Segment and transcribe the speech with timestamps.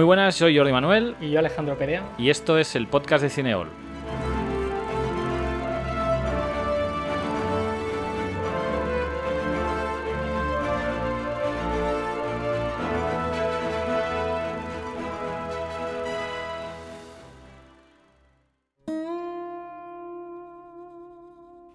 [0.00, 2.02] Muy buenas, soy Jordi Manuel Y yo Alejandro Perea.
[2.16, 3.68] y esto es el podcast de Cineol.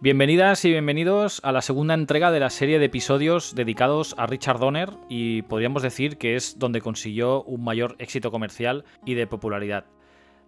[0.06, 4.60] Bienvenidas y bienvenidos a la segunda entrega de la serie de episodios dedicados a Richard
[4.60, 9.86] Donner y podríamos decir que es donde consiguió un mayor éxito comercial y de popularidad.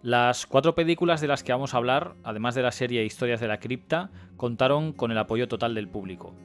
[0.00, 3.48] Las cuatro películas de las que vamos a hablar, además de la serie Historias de
[3.48, 6.36] la Cripta, contaron con el apoyo total del público.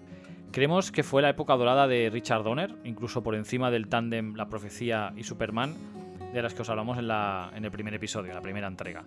[0.51, 4.49] Creemos que fue la época dorada de Richard Donner, incluso por encima del tándem La
[4.49, 5.75] Profecía y Superman,
[6.33, 9.03] de las que os hablamos en, la- en el primer episodio, la primera entrega.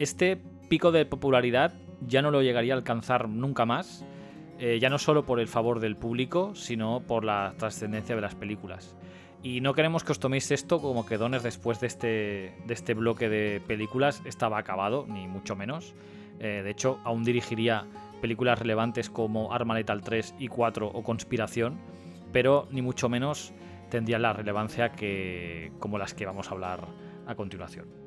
[0.00, 0.36] Este
[0.68, 4.04] pico de popularidad ya no lo llegaría a alcanzar nunca más,
[4.58, 8.34] eh, ya no solo por el favor del público, sino por la trascendencia de las
[8.34, 8.96] películas.
[9.42, 12.94] Y no queremos que os toméis esto como que Donner después de este, de este
[12.94, 15.94] bloque de películas estaba acabado, ni mucho menos.
[16.40, 17.86] Eh, de hecho, aún dirigiría
[18.20, 21.78] películas relevantes como Arma Letal 3 y 4 o Conspiración,
[22.32, 23.52] pero ni mucho menos
[23.90, 26.88] tendrían la relevancia que, como las que vamos a hablar
[27.26, 28.05] a continuación.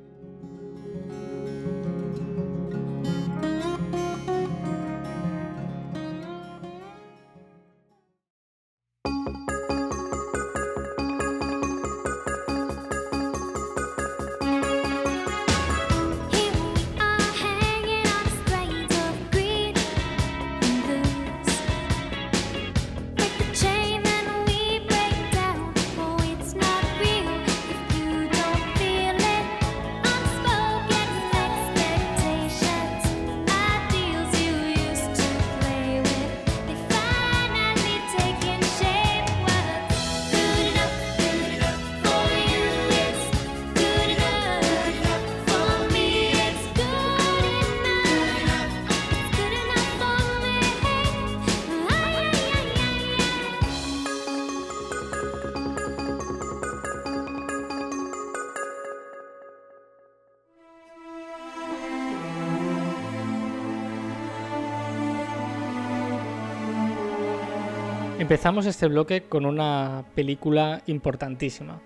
[68.29, 71.81] Empezamos este bloque con una película importantísima.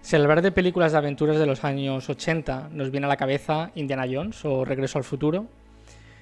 [0.00, 3.18] Si al hablar de películas de aventuras de los años 80 nos viene a la
[3.18, 5.44] cabeza Indiana Jones o Regreso al futuro,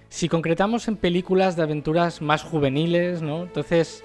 [0.09, 4.03] si concretamos en películas de aventuras más juveniles, entonces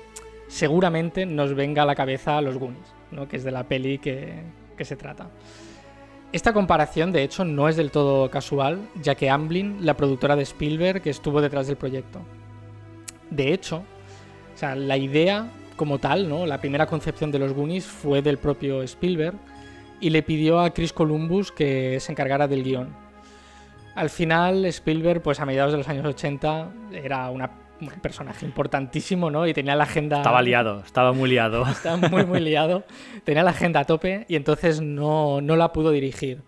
[0.47, 3.27] seguramente nos venga a la cabeza Los Goonies, ¿no?
[3.27, 4.43] que es de la peli que,
[4.77, 5.31] que se trata.
[6.31, 10.43] Esta comparación, de hecho, no es del todo casual, ya que Amblin, la productora de
[10.43, 12.19] Spielberg, estuvo detrás del proyecto.
[13.31, 13.83] De hecho,
[14.61, 16.45] sea, la idea como tal, ¿no?
[16.45, 19.35] La primera concepción de los Goonies fue del propio Spielberg
[19.99, 22.89] y le pidió a Chris Columbus que se encargara del guion.
[23.95, 27.51] Al final, Spielberg, pues a mediados de los años 80, era una-
[27.81, 29.47] un personaje importantísimo, ¿no?
[29.47, 30.17] Y tenía la agenda...
[30.17, 31.65] Estaba liado, estaba muy liado.
[31.67, 32.83] Estaba muy, muy liado.
[33.25, 36.41] Tenía la agenda a tope y entonces no, no la pudo dirigir.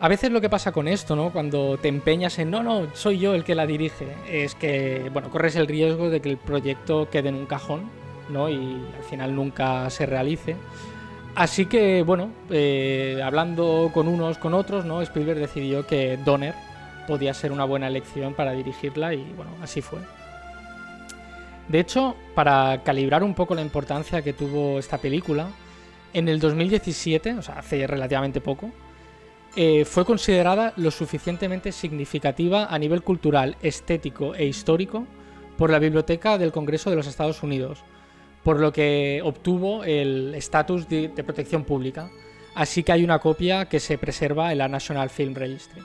[0.00, 1.30] A veces lo que pasa con esto, ¿no?
[1.32, 5.28] Cuando te empeñas en no, no, soy yo el que la dirige, es que, bueno,
[5.28, 7.90] corres el riesgo de que el proyecto quede en un cajón,
[8.28, 8.48] ¿no?
[8.48, 10.54] Y al final nunca se realice.
[11.34, 15.02] Así que, bueno, eh, hablando con unos, con otros, ¿no?
[15.02, 16.54] Spielberg decidió que Donner
[17.08, 19.98] podía ser una buena elección para dirigirla y, bueno, así fue.
[21.66, 25.48] De hecho, para calibrar un poco la importancia que tuvo esta película,
[26.12, 28.70] en el 2017, o sea, hace relativamente poco,
[29.56, 35.06] eh, fue considerada lo suficientemente significativa a nivel cultural, estético e histórico
[35.56, 37.82] por la Biblioteca del Congreso de los Estados Unidos,
[38.44, 42.10] por lo que obtuvo el estatus de, de protección pública.
[42.54, 45.82] Así que hay una copia que se preserva en la National Film Registry.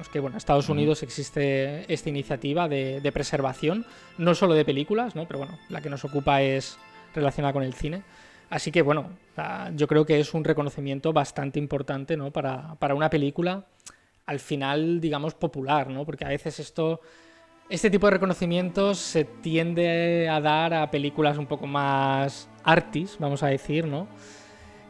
[0.00, 0.68] Es que, bueno, en Estados.
[0.68, 3.86] Unidos existe esta iniciativa de, de preservación,
[4.18, 5.26] no solo de películas, ¿no?
[5.26, 6.78] pero bueno, la que nos ocupa es
[7.14, 8.02] relacionada con el cine.
[8.48, 12.30] Así que, bueno, ah, yo creo que es un reconocimiento bastante importante ¿no?
[12.30, 13.66] para, para una película,
[14.26, 16.04] al final, digamos, popular, ¿no?
[16.04, 17.00] porque a veces esto,
[17.68, 23.42] este tipo de reconocimientos se tiende a dar a películas un poco más artis, vamos
[23.42, 24.06] a decir, ¿no?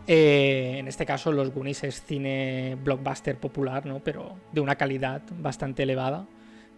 [0.09, 4.01] Eh, en este caso, Los Goonies es cine blockbuster popular, ¿no?
[4.01, 6.27] Pero de una calidad bastante elevada.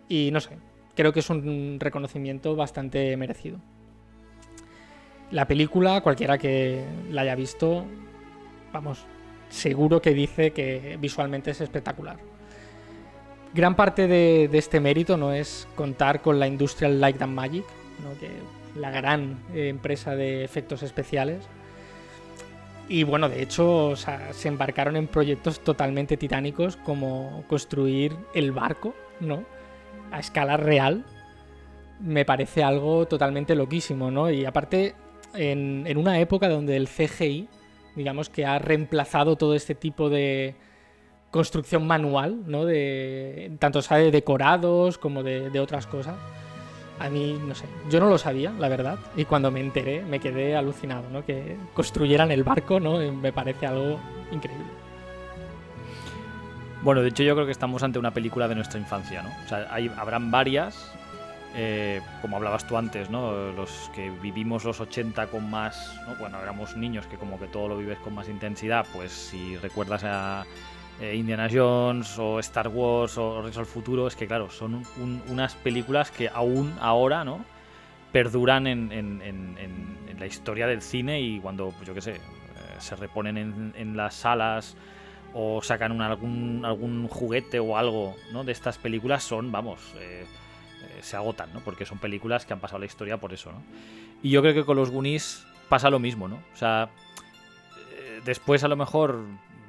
[0.08, 0.56] Y no sé,
[0.94, 3.58] creo que es un reconocimiento bastante merecido.
[5.30, 7.84] La película, cualquiera que la haya visto,
[8.72, 9.04] vamos,
[9.50, 12.16] seguro que dice que visualmente es espectacular.
[13.52, 17.64] Gran parte de, este mérito no es contar con la Industrial Light and Magic,
[18.02, 18.18] ¿no?
[18.18, 18.30] que
[18.78, 21.46] la gran eh, empresa de efectos especiales.
[22.88, 29.44] Y bueno, de hecho, se embarcaron en proyectos totalmente titánicos como construir el barco, ¿no?
[30.10, 31.04] A escala real.
[32.00, 34.30] Me parece algo totalmente loquísimo, ¿no?
[34.30, 34.94] Y aparte,
[35.34, 37.48] en, una época donde el CGI,
[37.96, 40.54] digamos que ha reemplazado todo este tipo de
[41.30, 42.64] construcción manual, ¿no?
[42.64, 46.16] De, tanto de decorados como de, de otras cosas.
[46.98, 50.18] A mí, no sé, yo no lo sabía, la verdad, y cuando me enteré me
[50.18, 51.24] quedé alucinado, ¿no?
[51.24, 53.00] Que construyeran el barco, ¿no?
[53.00, 54.00] Eh, Me parece algo
[54.32, 54.66] increíble.
[56.82, 59.30] Bueno, de hecho yo creo que estamos ante una película de nuestra infancia, ¿no?
[59.44, 60.92] O sea, hay, habrán varias,
[61.60, 63.50] eh, como hablabas tú antes, ¿no?
[63.50, 66.16] Los que vivimos los 80 con más, ¿no?
[66.16, 70.04] Cuando éramos niños, que como que todo lo vives con más intensidad, pues si recuerdas
[70.04, 70.44] a
[71.00, 75.20] eh, Indiana Jones o Star Wars o Regreso al Futuro, es que claro, son un-
[75.28, 77.44] unas películas que aún ahora, ¿no?
[78.12, 82.12] Perduran en, en- en- en- la historia del cine y cuando, pues yo qué sé,
[82.16, 82.20] eh,
[82.78, 84.76] se reponen en, las salas
[85.34, 90.24] o sacan un- algún, algún juguete o algo de estas películas son, vamos, eh,
[91.02, 91.60] se agotan, ¿no?
[91.60, 93.62] Porque son películas que han pasado la historia por eso, ¿no?
[94.22, 96.36] Y yo creo que con los Goonies pasa lo mismo, ¿no?
[96.52, 96.90] O sea,
[97.96, 99.22] eh, después a lo mejor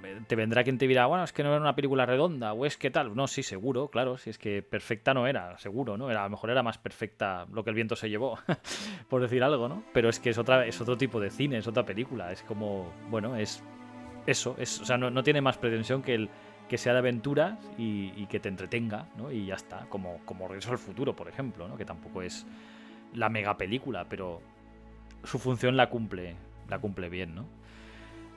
[0.04, 2.66] eh, te vendrá quien te dirá, bueno, es que no era una película redonda, o
[2.66, 3.16] es que tal.
[3.16, 6.10] No, sí, seguro, claro, si es que perfecta no era, seguro, ¿no?
[6.10, 8.40] Era, a lo mejor era más perfecta lo que el viento se llevó,
[9.10, 9.84] por decir algo, ¿no?
[9.94, 12.92] Pero es que es, otra, es otro tipo de cine, es otra película, es como,
[13.10, 13.64] bueno, es
[14.26, 16.30] eso, es, o sea, no, no tiene más pretensión que el
[16.70, 19.32] que sea de aventuras y, que te entretenga, ¿no?
[19.32, 21.76] Y ya está, como, como Regreso al Futuro, por ejemplo, ¿no?
[21.76, 22.46] Que tampoco es
[23.14, 24.42] la mega película, pero
[25.24, 26.36] su función la cumple,
[26.70, 27.46] la cumple bien, ¿no?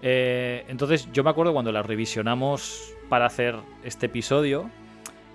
[0.01, 4.69] Eh, entonces yo me acuerdo cuando la revisionamos para hacer este episodio,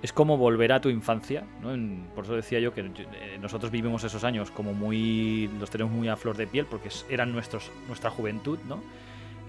[0.02, 1.70] es como volver a tu infancia, ¿no?
[2.14, 6.08] Por eso decía yo que eh, nosotros vivimos esos años como muy, los tenemos muy
[6.10, 8.82] a flor de piel porque eran nuestros, nuestra juventud, ¿no?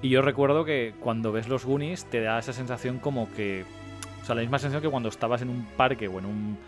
[0.03, 3.65] Y yo recuerdo que cuando ves los Goonies te da esa sensación como que,
[4.23, 6.59] o sea, la misma sensación que cuando estabas en un parque o en un,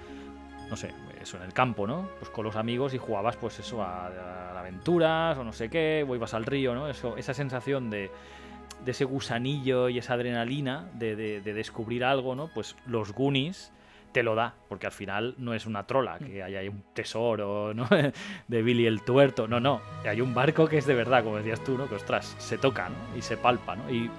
[0.68, 0.92] no sé,
[1.22, 2.08] eso, en el campo, ¿no?
[2.18, 6.04] Pues con los amigos y jugabas, pues eso, a, a aventuras o no sé qué,
[6.08, 6.88] o ibas al río, ¿no?
[6.88, 8.10] Eso, esa sensación de,
[8.84, 12.48] de ese gusanillo y esa adrenalina de, de- de descubrir algo, ¿no?
[12.48, 13.70] Pues los Goonies
[14.12, 17.72] te lo da, porque al final no es una trola, que haya ahí un tesoro,
[17.74, 17.88] ¿no?
[18.48, 21.62] De Billy el tuerto, no, no, hay un barco que es de verdad, como decías
[21.64, 21.88] tú, ¿no?
[21.88, 23.18] Que ostras, se toca, ¿no?
[23.18, 23.90] Y se palpa, ¿no?
[23.90, 24.10] Y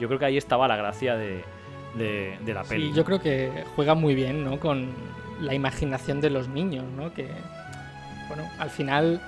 [0.00, 1.42] yo creo que ahí estaba la gracia de,
[1.96, 2.88] de- de la peli.
[2.88, 4.60] Sí, yo creo que juega muy bien, ¿no?
[4.60, 4.88] Con
[5.40, 7.12] la imaginación de los niños, ¿no?
[7.14, 7.28] Que,
[8.28, 9.20] bueno, al final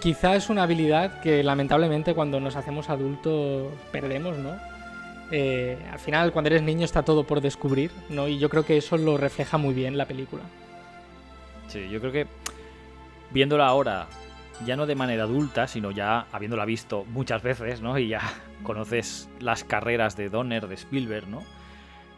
[0.00, 4.56] quizá es una habilidad que lamentablemente cuando nos hacemos adultos perdemos, ¿no?
[5.30, 8.26] Eh, al final cuando eres niño está todo por descubrir, ¿no?
[8.28, 10.42] Y yo creo que eso lo refleja muy bien la película.
[11.68, 12.26] Sí, yo creo que
[13.30, 14.08] viéndola ahora,
[14.66, 17.96] ya no de manera adulta, sino ya habiéndola visto muchas veces, ¿no?
[17.98, 18.20] Y ya
[18.64, 21.42] conoces las carreras de Donner, de Spielberg, ¿no?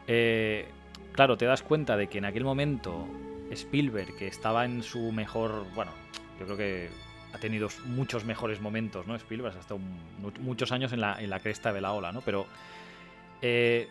[0.07, 0.67] Eh,
[1.13, 3.07] claro, te das cuenta de que en aquel momento
[3.51, 5.93] Spielberg, que estaba en su mejor, bueno,
[6.41, 6.89] yo creo que
[7.35, 9.15] ha tenido muchos mejores momentos, ¿no?
[9.17, 12.21] Spielberg ha estado mu- muchos años en la, en la cresta de la ola, ¿no?
[12.23, 12.47] Pero
[13.43, 13.89] eh,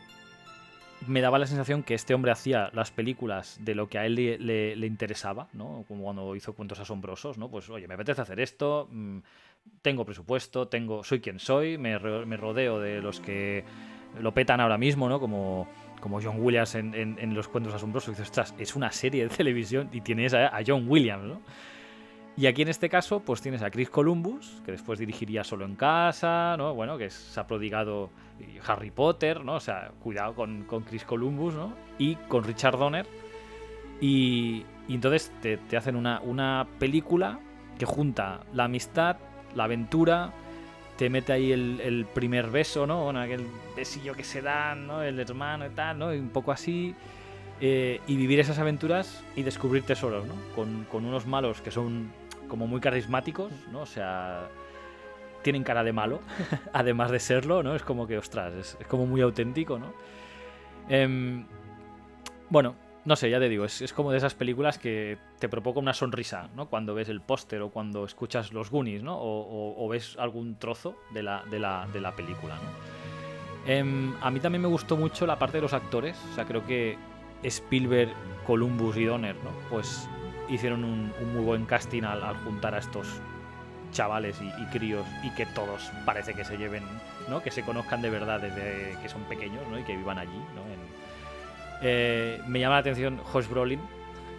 [1.07, 4.15] me daba la sensación que este hombre hacía las películas de lo que a él
[4.15, 5.83] le, interesaba, ¿no?
[5.87, 7.49] Como cuando hizo Cuentos Asombrosos, ¿no?
[7.49, 9.17] Pues, oye, me apetece hacer esto, mm,
[9.81, 13.63] tengo presupuesto, tengo, soy quien soy, me, ro- me rodeo de los que
[14.19, 15.19] lo petan ahora mismo, ¿no?
[15.19, 15.67] Como,
[16.01, 18.09] como John Williams en, en- en Los Cuentos Asombrosos.
[18.09, 21.41] Y dices, ostras, es una serie de televisión y tienes a, a John Williams, ¿no?
[22.37, 25.75] Y aquí en este caso, pues tienes a Chris Columbus, que después dirigiría Solo en
[25.75, 26.73] Casa, ¿no?
[26.73, 28.09] Bueno, que se ha prodigado
[28.65, 29.55] Harry Potter, ¿no?
[29.55, 31.75] O sea, cuidado con, con Chris Columbus, ¿no?
[31.97, 33.05] Y con Richard Donner.
[33.99, 37.39] Y, y entonces te, te hacen una, una película
[37.77, 39.17] que junta la amistad,
[39.53, 40.33] la aventura,
[40.97, 43.03] te mete ahí el, el primer beso, ¿no?
[43.03, 45.03] Bueno, aquel besillo que se dan, ¿no?
[45.03, 46.13] El hermano y tal, ¿no?
[46.13, 46.95] Y un poco así.
[47.59, 50.35] eh, y vivir esas aventuras y descubrir tesoros, ¿no?
[50.55, 52.11] Con, con unos malos que son
[52.51, 53.79] como muy carismáticos, ¿no?
[53.79, 54.49] O sea,
[55.41, 56.19] tienen cara de malo,
[56.73, 57.75] además de serlo, ¿no?
[57.77, 59.93] Es como que, ostras, es, como muy auténtico, ¿no?
[60.89, 61.45] Em,
[62.49, 65.93] bueno, no sé, ya te digo, es, como de esas películas que te provoca una
[65.93, 66.67] sonrisa, ¿no?
[66.67, 69.17] Cuando ves el póster o cuando escuchas los Goonies, ¿no?
[69.17, 73.71] O ves algún trozo de la, de la, de la película, ¿no?
[73.71, 76.65] Em, a mí también me gustó mucho la parte de los actores, o sea, creo
[76.65, 76.97] que
[77.43, 78.11] Spielberg,
[78.45, 79.51] Columbus y Donner, ¿no?
[79.69, 80.09] Pues
[80.51, 83.07] hicieron un, un muy buen casting al, al juntar a estos
[83.91, 86.83] chavales y, y críos y que todos parece que se lleven,
[87.29, 87.41] ¿no?
[87.41, 89.77] Que se conozcan de verdad desde que son pequeños, ¿no?
[89.79, 90.61] Y que vivan allí, ¿no?
[90.71, 90.91] En-
[91.83, 93.81] eh, me llama la atención Josh Brolin,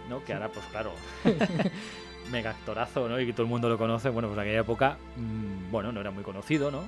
[0.09, 0.23] ¿no?
[0.23, 0.93] Que ahora, pues claro,
[2.31, 3.19] mega actorazo, ¿no?
[3.19, 4.09] Y que todo el mundo lo conoce.
[4.09, 6.83] Bueno, pues en aquella época, mm, bueno, no era muy conocido, ¿no?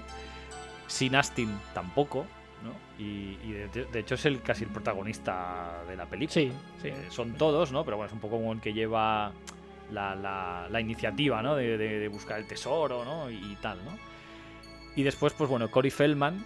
[0.88, 2.26] Sin Astin tampoco,
[2.64, 2.72] ¿no?
[3.04, 6.34] Y, y de, de hecho es el casi el protagonista de la película.
[6.34, 6.88] Sí, sí.
[6.90, 7.84] Eh, son todos, ¿no?
[7.86, 9.32] Pero bueno, es un poco como el que lleva
[9.92, 11.56] la, la- la iniciativa, ¿no?
[11.56, 13.30] De, de- de buscar el tesoro, ¿no?
[13.30, 13.92] Y, y tal, ¿no?
[14.96, 16.46] Y después, pues bueno, Cory Feldman,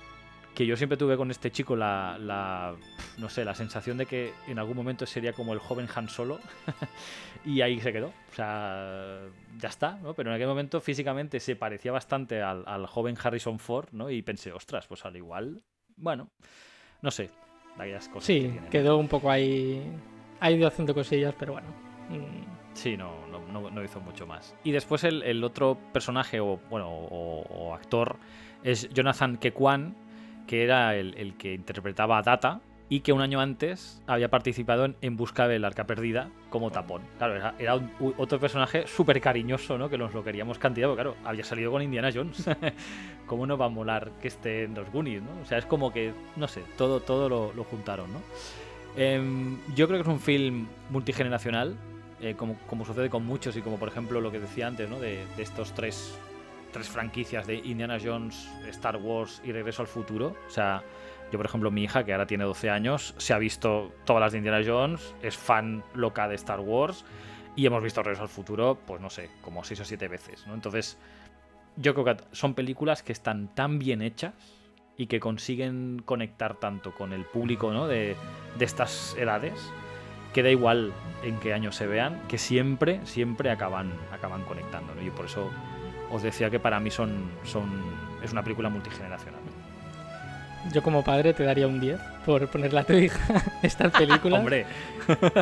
[0.55, 2.75] que yo siempre tuve con este chico la, la-
[3.17, 6.39] no sé, la sensación de que en algún momento sería como el joven Han Solo.
[7.45, 8.07] y ahí se quedó.
[8.07, 9.19] O sea,
[9.57, 10.13] ya está, ¿no?
[10.15, 14.09] Pero en aquel momento físicamente se parecía bastante al, al joven Harrison Ford, ¿no?
[14.09, 15.61] Y pensé, ostras, pues al igual,
[15.99, 16.29] bueno,
[17.01, 17.29] no sé,
[17.77, 18.27] aquellas cosas.
[18.27, 19.81] que Sí, quedó un poco ahí.
[20.39, 21.67] Ha ido haciendo cosillas, pero bueno.
[22.09, 24.55] mm, Sí, no, no, no- no hizo mucho más.
[24.63, 28.17] Y después el, el otro personaje, o bueno, o, o actor,
[28.63, 29.95] es Jonathan Kekwan,
[30.47, 34.83] que era el, el que interpretaba a Data y que un año antes había participado
[34.85, 37.03] en En busca del arca perdida como tapón.
[37.19, 39.89] Claro, era, era un- u- otro personaje súper cariñoso, ¿no?
[39.89, 42.43] Que nos lo queríamos cantidad, porque claro, había salido con Indiana Jones.
[43.27, 45.29] ¿Cómo no va a molar que esté en los Goonies, ¿no?
[45.43, 48.19] O sea, es como que, no sé, todo, todo lo, lo juntaron, ¿no?
[48.97, 51.75] Em, yo creo que es un film multigeneracional,
[52.21, 54.99] eh, como, como sucede con muchos y como por ejemplo lo que decía antes, ¿no?
[54.99, 56.17] De, de estos tres,
[56.73, 60.35] tres franquicias de Indiana Jones, Star Wars y Regreso al Futuro.
[60.47, 60.81] O sea,
[61.31, 64.31] yo por ejemplo mi hija, que ahora tiene 12 años, se ha visto todas las
[64.31, 67.05] de Indiana Jones, es fan loca de Star Wars
[67.55, 70.53] y hemos visto Regreso al Futuro, pues no sé, como 6 o 7 veces, ¿no?
[70.53, 70.97] Entonces,
[71.75, 74.33] yo creo que son películas que están tan bien hechas
[74.97, 77.87] y que consiguen conectar tanto con el público ¿no?
[77.87, 78.17] de,
[78.57, 79.71] de estas edades
[80.33, 80.91] que da igual
[81.23, 84.93] en qué año se vean, que siempre, siempre acaban, acaban conectando.
[84.93, 85.01] ¿no?
[85.01, 85.49] Y por eso
[86.11, 87.69] os decía que para mí son, son,
[88.21, 89.38] es una película multigeneracional.
[90.73, 94.39] Yo como padre te daría un 10 por ponerle a tu hija estas películas.
[94.39, 94.65] Hombre,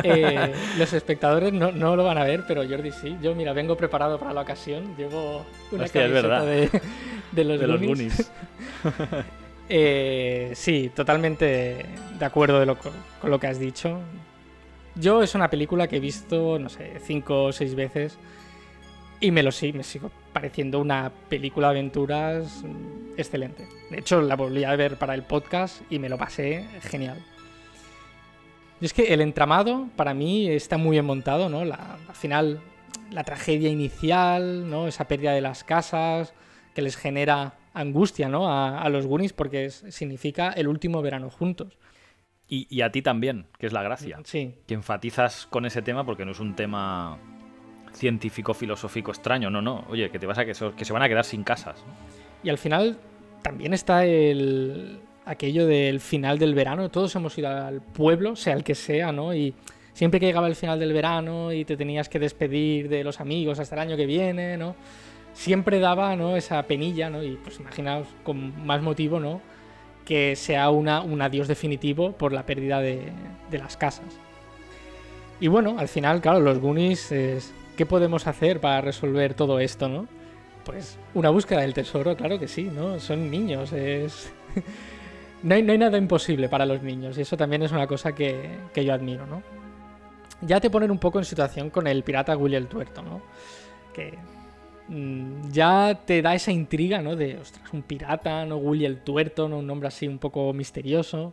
[0.02, 3.16] Eh, los espectadores no, no lo van a ver, pero Jordi sí.
[3.20, 4.96] Yo, mira, vengo preparado para la ocasión.
[4.96, 6.70] Llevo una Hostia, camiseta de,
[7.32, 8.30] de los de los Goonies.
[8.82, 9.24] Goonies.
[9.70, 11.84] Eh, sí, totalmente
[12.18, 14.00] de acuerdo de lo, co- con lo que has dicho.
[14.94, 18.16] Yo es una película que he visto, no sé, cinco o seis veces
[19.20, 22.64] y me lo sí, me sigo pareciendo una película de aventuras
[23.16, 23.66] excelente.
[23.90, 27.18] De hecho, la volví a ver para el podcast y me lo pasé genial.
[28.80, 31.64] Y es que el entramado para mí está muy bien montado, ¿no?
[31.64, 32.60] La- al final,
[33.10, 34.86] la tragedia inicial, ¿no?
[34.86, 36.32] Esa pérdida de las casas
[36.74, 38.48] que les genera angustia, ¿no?
[38.48, 41.76] A, a los Goonies porque es- significa el último verano juntos.
[42.48, 44.20] Y, y a ti también, que es la gracia.
[44.24, 47.18] Sí, Que enfatizas con ese tema porque no es un tema
[47.92, 49.84] científico, filosófico extraño, no, no.
[49.88, 51.84] Oye, que te vas a que se, que se van a quedar sin casas.
[52.42, 52.98] Y al final
[53.42, 56.90] también está el aquello del final del verano.
[56.90, 59.34] Todos hemos ido al pueblo, sea el que sea, ¿no?
[59.34, 59.54] Y
[59.92, 63.58] siempre que llegaba el final del verano y te tenías que despedir de los amigos
[63.58, 64.74] hasta el año que viene, ¿no?
[65.34, 66.36] Siempre daba, ¿no?
[66.36, 67.22] Esa penilla, ¿no?
[67.22, 69.40] Y pues imaginaos con más motivo, ¿no?
[70.04, 73.12] Que sea una, un adiós definitivo por la pérdida de,
[73.50, 74.18] de las casas.
[75.40, 77.52] Y bueno, al final, claro, los Goonies es...
[77.78, 80.08] ¿Qué podemos hacer para resolver todo esto, no?
[80.64, 82.98] Pues una búsqueda del tesoro, claro que sí, ¿no?
[82.98, 84.32] Son niños, es...
[85.44, 88.84] no, hay, nada imposible para los niños y eso también es una cosa que, que
[88.84, 89.44] yo admiro, ¿no?
[90.40, 93.22] Ya te ponen un poco en situación con el pirata Willy el Tuerto, ¿no?
[93.94, 94.18] Que
[94.88, 97.14] mm, ya te da esa intriga, ¿no?
[97.14, 98.56] De, ostras, un pirata, ¿no?
[98.56, 99.58] Willy el Tuerto, ¿no?
[99.58, 101.32] Un nombre así un poco misterioso.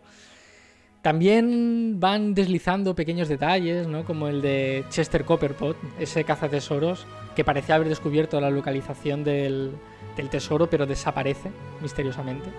[1.05, 4.03] También van deslizando pequeños detalles, ¿no?
[4.05, 9.69] Como el de Chester Copperpot, ese cazatesoros que parecía haber descubierto la localización del,
[10.17, 12.49] del tesoro, pero desaparece misteriosamente.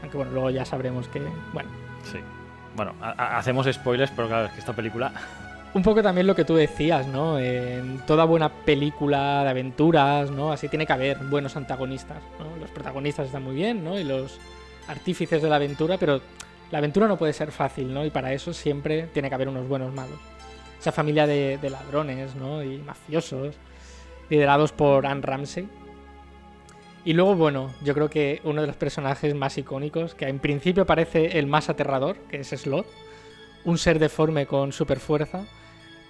[0.00, 1.20] Aunque bueno, luego ya sabremos que.
[1.52, 1.68] Bueno,
[2.10, 2.16] Sí.
[2.74, 5.12] Bueno, ha- ha- hacemos spoilers, pero claro, es que esta película.
[5.74, 7.38] un poco también lo que tú decías, ¿no?
[7.38, 10.50] En toda buena película de aventuras, ¿no?
[10.50, 12.58] Así tiene que haber buenos antagonistas, ¿no?
[12.58, 13.98] Los protagonistas están muy bien, ¿no?
[14.00, 14.38] Y los
[14.88, 16.22] artífices de la aventura, pero
[16.72, 18.04] la aventura no puede ser fácil, ¿no?
[18.04, 20.18] Y para eso siempre tiene que haber unos buenos malos.
[20.80, 22.62] Esa familia de, ladrones, ¿no?
[22.62, 23.54] Y mafiosos,
[24.30, 25.68] liderados por Anne Ramsey.
[27.04, 30.86] Y luego, bueno, yo creo que uno de los personajes más icónicos, que en principio
[30.86, 32.86] parece el más aterrador, que es Slot,
[33.64, 35.44] un ser deforme con super fuerza,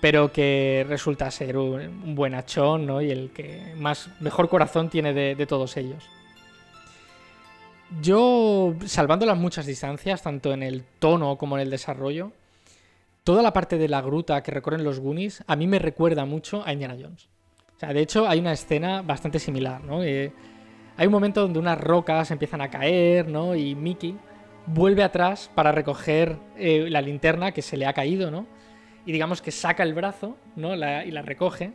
[0.00, 3.02] pero que resulta ser un, buen achón, ¿no?
[3.02, 6.09] Y el que más mejor corazón tiene de todos ellos.
[8.01, 12.33] Yo, salvando las muchas distancias, tanto en el tono como en el desarrollo,
[13.25, 16.63] toda la parte de la gruta que recorren los Goonies a mí me recuerda mucho
[16.65, 17.29] a Indiana Jones.
[17.77, 20.03] O sea, de hecho, hay una escena bastante similar, ¿no?
[20.03, 20.33] Eh,
[20.97, 23.55] hay un momento donde unas rocas empiezan a caer, ¿no?
[23.57, 24.17] Y Mickey
[24.67, 28.47] vuelve atrás para recoger eh, la linterna que se le ha caído, ¿no?
[29.05, 30.75] Y digamos que saca el brazo, ¿no?
[30.75, 31.73] Y la recoge.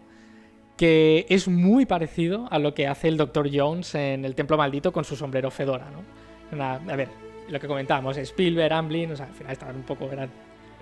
[0.77, 3.49] Que es muy parecido a lo que hace el Dr.
[3.51, 6.03] Jones en el Templo Maldito con su sombrero Fedora, ¿no?
[6.55, 7.09] Una- a ver,
[7.49, 10.09] lo que comentábamos, Spielberg, Amblin, o sea, al final estaban un poco.
[10.11, 10.29] Eran,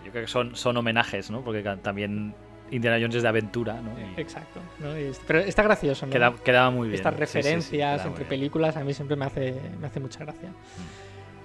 [0.06, 1.42] Yo creo que son, son homenajes, ¿no?
[1.42, 2.36] Porque también
[2.72, 3.92] Indiana Jones es de aventura, ¿no?
[4.00, 4.60] Y exacto.
[4.80, 5.00] ¿no?
[5.00, 6.12] Y pero está gracioso, ¿no?
[6.12, 6.96] queda- quedaba muy bien.
[6.96, 10.00] Estas Sí, sí, sí, referencias muy entre películas a mí siempre me hace, me hace
[10.00, 10.50] mucha gracia.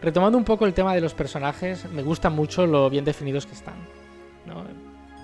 [0.03, 3.53] Retomando un poco el tema de los personajes, me gusta mucho lo bien definidos que
[3.53, 3.77] están.
[4.47, 4.65] ¿no?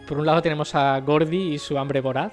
[0.07, 2.33] Por un lado tenemos a Gordy y su hambre voraz.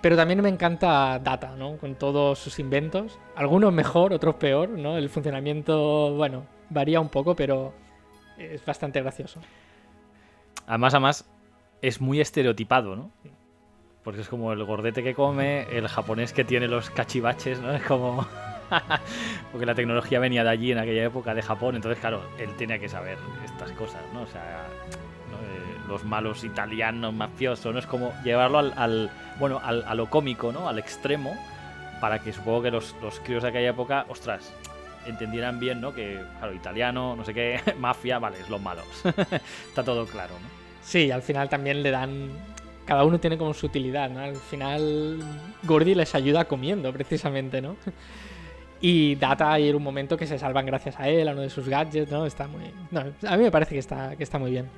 [0.00, 1.76] Pero también me encanta Data, ¿no?
[1.76, 3.18] Con todos sus inventos.
[3.34, 4.96] Algunos mejor, otros peor, ¿no?
[4.96, 7.72] El funcionamiento, bueno, varía un poco, pero
[8.36, 9.40] es bastante gracioso.
[10.66, 11.30] Además, además,
[11.82, 13.10] es muy estereotipado, ¿no?
[14.04, 17.72] Porque es como el gordete que come, el japonés que tiene los cachivaches, ¿no?
[17.72, 18.26] Es como...
[19.52, 22.78] Porque la tecnología venía de allí en aquella época, de Japón, entonces, claro, él tenía
[22.78, 24.22] que saber estas cosas, ¿no?
[24.22, 24.66] O sea,
[25.30, 25.38] ¿no?
[25.88, 27.78] Los malos italianos, mafiosos, ¿no?
[27.80, 30.68] Es como llevarlo al, bueno, al- a lo cómico, ¿no?
[30.68, 31.36] Al extremo,
[32.00, 34.52] para que supongo que los, los críos de aquella época, ostras,
[35.06, 35.94] entendieran bien, ¿no?
[35.94, 38.86] Que, claro, italiano, no sé qué, mafia, vale, es los malos.
[39.68, 40.48] Está todo claro, ¿no?
[40.82, 42.28] Sí, al final también le dan.
[42.86, 44.16] Cada uno tiene como su utilidad.
[44.18, 45.18] Al final,
[45.64, 47.76] Gordy les ayuda comiendo, precisamente, ¿no?
[48.80, 51.68] Y Data hay un momento que se salvan gracias a él, a uno de sus
[51.68, 52.24] gadgets, ¿no?
[52.26, 52.62] Está muy.
[53.26, 54.68] A mí me parece que está, que está muy bien.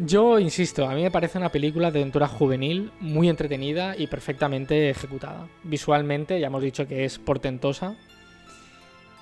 [0.00, 4.90] Yo insisto, a mí me parece una película de aventura juvenil muy entretenida y perfectamente
[4.90, 5.46] ejecutada.
[5.62, 7.94] Visualmente, ya hemos dicho que es portentosa.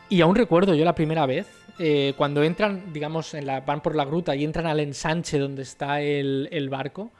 [0.08, 1.46] Y aún recuerdo yo la primera vez,
[1.78, 6.48] eh, cuando entran, digamos, van por la gruta y entran al ensanche donde está el,
[6.50, 7.02] el barco.
[7.02, 7.12] O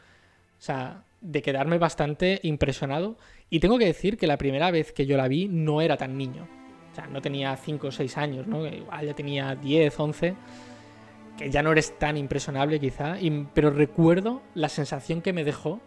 [0.65, 3.19] sea, de quedarme bastante impresionado.
[3.51, 6.17] Y tengo que decir que la primera vez que yo la vi no era tan
[6.17, 6.49] niño.
[6.91, 8.67] O sea, no tenía 5 o 6 años, ¿no?
[8.67, 10.35] Igual ya tenía 10, 11.
[11.50, 13.16] Ya no eres tan impresionable quizá.
[13.55, 15.81] pero recuerdo la sensación que me dejó,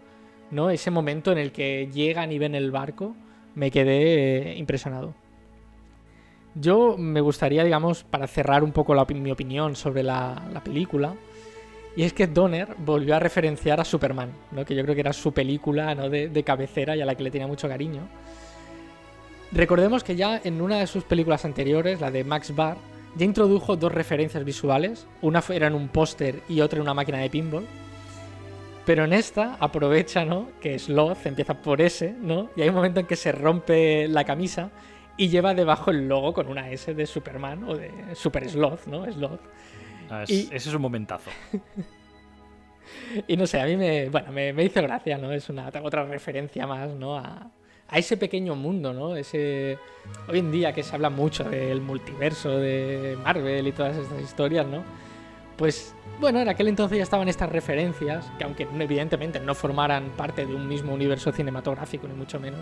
[0.52, 0.70] ¿no?
[0.70, 3.16] Ese momento en el que llegan y ven el barco.
[3.56, 5.14] Me quedé eh, impresionado.
[6.56, 11.16] Yo me gustaría, digamos, para cerrar un poco la mi opinión sobre la, la película,
[11.96, 14.66] y es que Donner volvió a referenciar a Superman, ¿no?
[14.66, 16.10] que yo creo que era su película ¿no?
[16.10, 18.08] de, de cabecera y a la que le tenía mucho cariño.
[19.52, 22.78] Recordemos que ya en una de sus películas anteriores, la de Max Barr,
[23.16, 27.18] ya introdujo dos referencias visuales, una era en un póster y otra en una máquina
[27.20, 27.66] de pinball.
[28.86, 30.50] Pero en esta aprovecha, ¿no?
[30.62, 32.50] Que Sloth empieza por S, ¿no?
[32.56, 34.70] Y hay un momento en que se rompe la camisa
[35.18, 39.12] y lleva debajo el logo con una S de Superman o de Super Sloth, ¿no?
[39.12, 39.40] Sloth.
[40.10, 41.32] Ah, es- Y- Ese es un momentazo.
[43.28, 45.32] Y no sé, a mí me, bueno, me, me hizo gracia, ¿no?
[45.32, 47.18] Es una otra referencia más, ¿no?
[47.18, 47.50] A,
[47.90, 49.16] a ese pequeño mundo, ¿no?
[49.16, 49.78] Ese
[50.28, 54.66] hoy en día que se habla mucho del multiverso de Marvel y todas estas historias,
[54.66, 54.84] ¿no?
[55.58, 60.46] Pues bueno, en aquel entonces ya estaban estas referencias que aunque evidentemente no formaran parte
[60.46, 62.60] de un mismo universo cinematográfico ni mucho menos,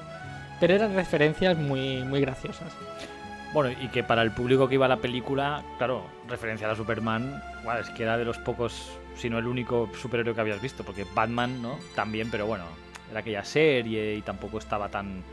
[0.59, 2.73] pero eran referencias muy muy graciosas.
[3.53, 7.41] Bueno, y que para el público que iba a la película, claro, referenciar a Superman,
[7.63, 10.83] bueno, es que era de los pocos, si no el único superhéroe que habías visto,
[10.83, 11.77] porque Batman, ¿no?
[11.95, 12.63] También, pero bueno,
[13.09, 15.23] era aquella serie y tampoco estaba tan,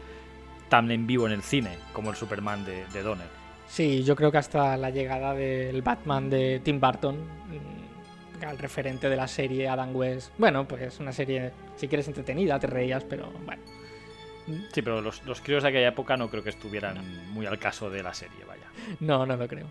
[0.68, 3.28] tan en vivo en el cine como el Superman de, de Donner.
[3.68, 9.08] Sí, yo creo que hasta la llegada del Batman de Tim Burton, mm, al referente
[9.08, 10.32] de la serie Adam West.
[10.38, 13.62] Bueno, pues una serie, si quieres entretenida, te reías, pero bueno.
[14.72, 17.90] Sí, pero los, los críos de aquella época no creo que estuvieran muy al caso
[17.90, 18.66] de la serie, vaya.
[18.98, 19.66] No, no lo creo.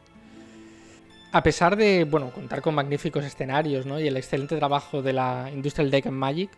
[1.32, 4.00] A pesar de, bueno, contar con magníficos escenarios, ¿no?
[4.00, 6.50] Y el excelente trabajo de la Industrial Deck and Magic,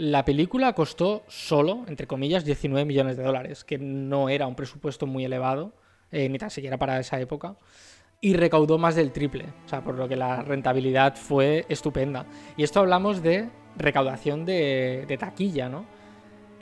[0.00, 5.06] la película costó solo, entre comillas, 19 millones de dólares, que no era un presupuesto
[5.06, 5.74] muy elevado,
[6.10, 7.56] eh, ni tan siquiera para esa época,
[8.18, 12.24] y recaudó más del triple, o sea, por lo que la rentabilidad fue estupenda.
[12.56, 15.84] Y esto hablamos de recaudación de, taquilla, ¿no?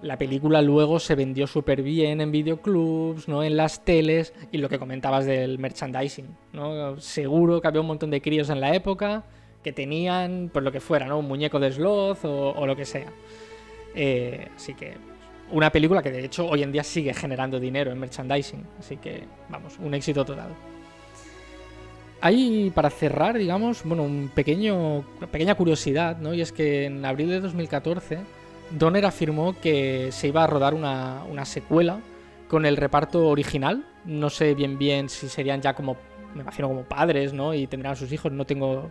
[0.03, 3.44] La película luego se vendió súper bien en videoclubs, ¿no?
[3.44, 6.98] En las teles y lo que comentabas del merchandising, ¿no?
[6.98, 9.27] Seguro que había un montón de críos en la época
[9.62, 11.18] que tenían, pues lo que fuera, ¿no?
[11.18, 13.12] Un muñeco de Sloth o, o lo que sea.
[13.94, 14.94] Eh, así que
[15.51, 18.64] una película que de hecho hoy en día sigue generando dinero en merchandising.
[18.79, 20.51] Así que, vamos, un éxito total.
[22.21, 26.35] Hay, para cerrar, digamos, bueno, un pequeño, una pequeña curiosidad, ¿no?
[26.35, 28.18] Y es que en abril de 2014
[28.71, 32.01] Donner afirmó que se iba a rodar una, una secuela
[32.49, 33.85] con el reparto original.
[34.05, 35.97] No sé bien bien si serían ya como,
[36.35, 37.55] me imagino como padres, ¿no?
[37.55, 38.33] Y tendrán sus hijos.
[38.33, 38.90] No tengo,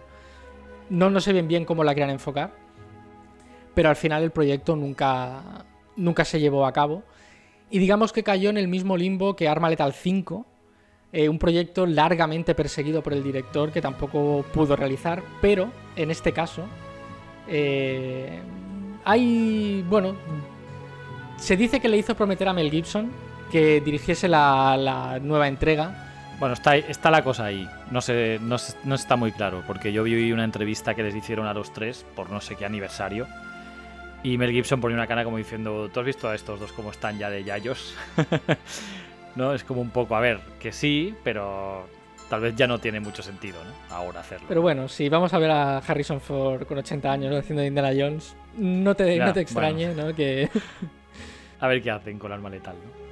[0.90, 2.52] no, no sé bien bien cómo la quieran enfocar.
[3.74, 7.04] Pero al final el proyecto nunca, nunca se llevó a cabo.
[7.70, 10.46] Y digamos que cayó en el mismo limbo que Arma Letal 5,
[11.12, 16.32] eh, un proyecto largamente perseguido por el director que tampoco pudo realizar, pero en este
[16.32, 16.64] caso
[17.48, 18.40] eh,
[19.04, 20.16] hay, bueno,
[21.38, 23.12] se dice que le hizo prometer a Mel Gibson
[23.52, 27.68] que dirigiese la, la nueva entrega, Bueno, está, está la cosa ahí.
[27.92, 31.48] No, sé, no, no está muy claro, porque yo vi una entrevista que les hicieron
[31.48, 33.28] a los tres por no sé qué aniversario.
[34.24, 36.92] Y Mel Gibson ponía una cara como diciendo, ¿tú has visto a estos dos cómo
[36.92, 37.96] están ya de yayos?
[39.36, 41.88] no, es como un poco, a ver, que sí, pero
[42.30, 43.96] tal vez ya no tiene mucho sentido, ¿no?
[43.96, 44.48] Ahora hacerlo.
[44.50, 48.36] Pero bueno, si vamos a ver a Harrison Ford con 80 años haciendo Indiana Jones,
[48.58, 50.14] no te, Ya, no te extrañe, ¿no?
[50.14, 50.50] Que
[51.60, 53.08] A ver qué hacen con arma letal, ¿no?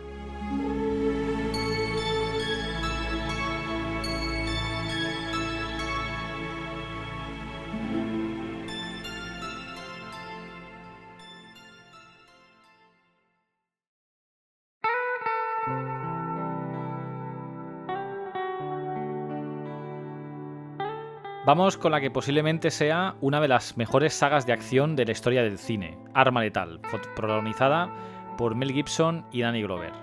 [21.45, 25.11] Vamos con la que posiblemente sea una de las mejores sagas de acción de la
[25.11, 26.79] historia del cine, Arma Letal,
[27.15, 27.93] protagonizada
[28.35, 29.93] por Mel Gibson y Danny Glover.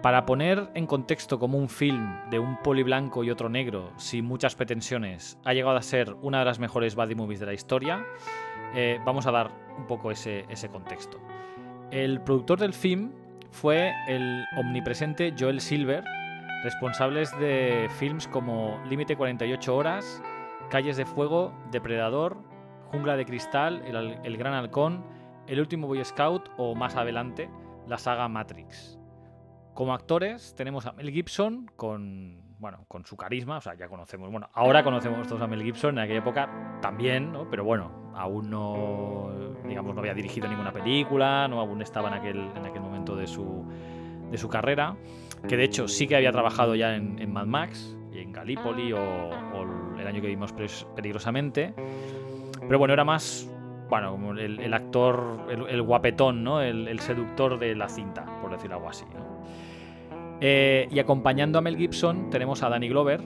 [0.00, 4.24] Para poner en contexto cómo un film de un poli blanco y otro negro, sin
[4.24, 8.02] muchas pretensiones, ha llegado a ser una de las mejores buddy movies de la historia,
[8.74, 11.20] eh, vamos a dar un poco ese, ese contexto.
[11.90, 13.12] El productor del film
[13.50, 16.02] fue el omnipresente Joel Silver,
[16.62, 20.22] responsables de films como Límite 48 horas,
[20.70, 22.36] Calles de Fuego, Depredador,
[22.90, 25.04] Jungla de Cristal, El, Gran Halcón,
[25.46, 27.50] El Último Boy Scout o más adelante
[27.86, 28.98] la saga Matrix.
[29.74, 34.30] Como actores tenemos a Mel Gibson con, bueno, con su carisma, o sea, ya conocemos,
[34.30, 37.50] bueno, ahora conocemos a Mel Gibson, en aquella época también, ¿no?
[37.50, 39.30] Pero bueno, aún no,
[39.66, 43.26] digamos, no había dirigido ninguna película, no aún estaba en aquel, en aquel momento de
[43.26, 43.64] su,
[44.30, 44.96] de su carrera,
[45.48, 48.98] que de hecho sí que había trabajado ya en, Mad Max y en Gallipoli o
[50.04, 50.52] el año que vimos
[50.94, 51.74] peligrosamente,
[52.60, 53.48] pero bueno, era más,
[53.88, 56.60] bueno, el, actor, el, guapetón, ¿no?
[56.60, 59.04] El, seductor de la cinta, por decirlo algo así.
[60.40, 63.22] Eh, y acompañando a Mel Gibson tenemos a Danny Glover,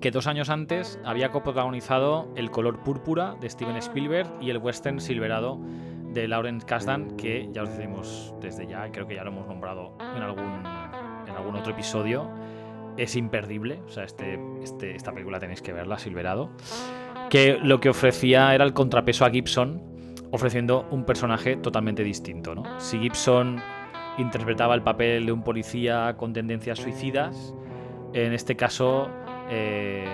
[0.00, 5.00] que dos años antes había coprotagonizado El color púrpura de Steven Spielberg y el western
[5.00, 5.60] Silverado
[6.12, 9.96] de Lawrence Kasdan, que ya os decimos desde ya, creo que ya lo hemos nombrado
[10.00, 10.62] en algún,
[11.26, 12.28] en algún otro episodio.
[12.96, 16.50] Es imperdible, o sea, este, este- esta película tenéis que verla, Silverado.
[17.30, 19.80] Que lo que ofrecía era el contrapeso a Gibson,
[20.30, 22.54] ofreciendo un personaje totalmente distinto.
[22.54, 22.78] ¿no?
[22.80, 23.60] Si Gibson
[24.18, 27.54] interpretaba el papel de un policía con tendencias suicidas,
[28.12, 29.08] en este caso
[29.48, 30.04] eh,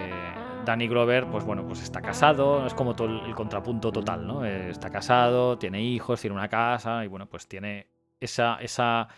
[0.65, 4.45] Danny Glover, pues bueno, pues está casado, es como todo el, el contrapunto total, ¿no?
[4.45, 7.89] Eh, está casado, tiene hijos, tiene una casa y bueno, pues tiene
[8.21, 9.09] esa, esa,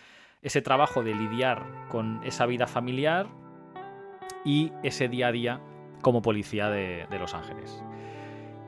[0.40, 3.26] ese trabajo de lidiar con esa vida familiar
[4.44, 5.60] y ese día a día
[6.02, 7.82] como policía de, Los Ángeles.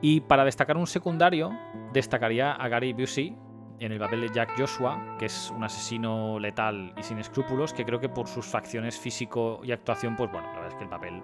[0.01, 1.51] Y para destacar un secundario,
[1.93, 3.35] destacaría a Gary Busey
[3.79, 7.85] en el papel de Jack Joshua, que es un asesino letal y sin escrúpulos, que
[7.85, 10.89] creo que por sus facciones físico y actuación, pues bueno, la verdad es que el
[10.89, 11.21] papel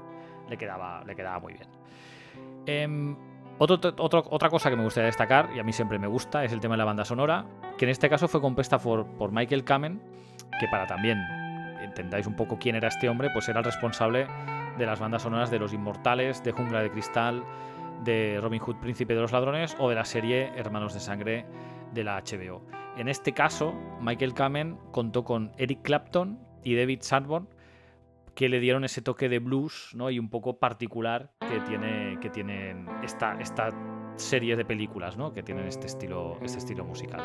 [0.49, 3.17] le quedaba, le quedaba muy bien.
[3.61, 6.61] Otro- otra cosa que me gustaría destacar, y a mí siempre me gusta, es el
[6.61, 7.45] tema de la banda sonora,
[7.77, 10.01] que en este caso fue compuesta por, por Michael Kamen,
[10.59, 11.17] que para también
[11.99, 14.27] entendáis un poco quién era este hombre, pues era el responsable
[14.77, 17.43] de las bandas sonoras de Los Inmortales, de Jungla de Cristal,
[18.03, 21.45] de Robin Hood, Príncipe de los Ladrones, o de la serie Hermanos de Sangre
[21.93, 22.65] de la HBO.
[22.97, 27.47] En este caso, Michael Kamen contó con Eric Clapton y David Sanborn,
[28.35, 30.09] que le dieron ese toque de blues ¿no?
[30.09, 33.71] y un poco particular que, tiene, que tienen esta, esta
[34.15, 35.33] serie de películas ¿no?
[35.33, 37.21] que tienen este estilo, este estilo musical.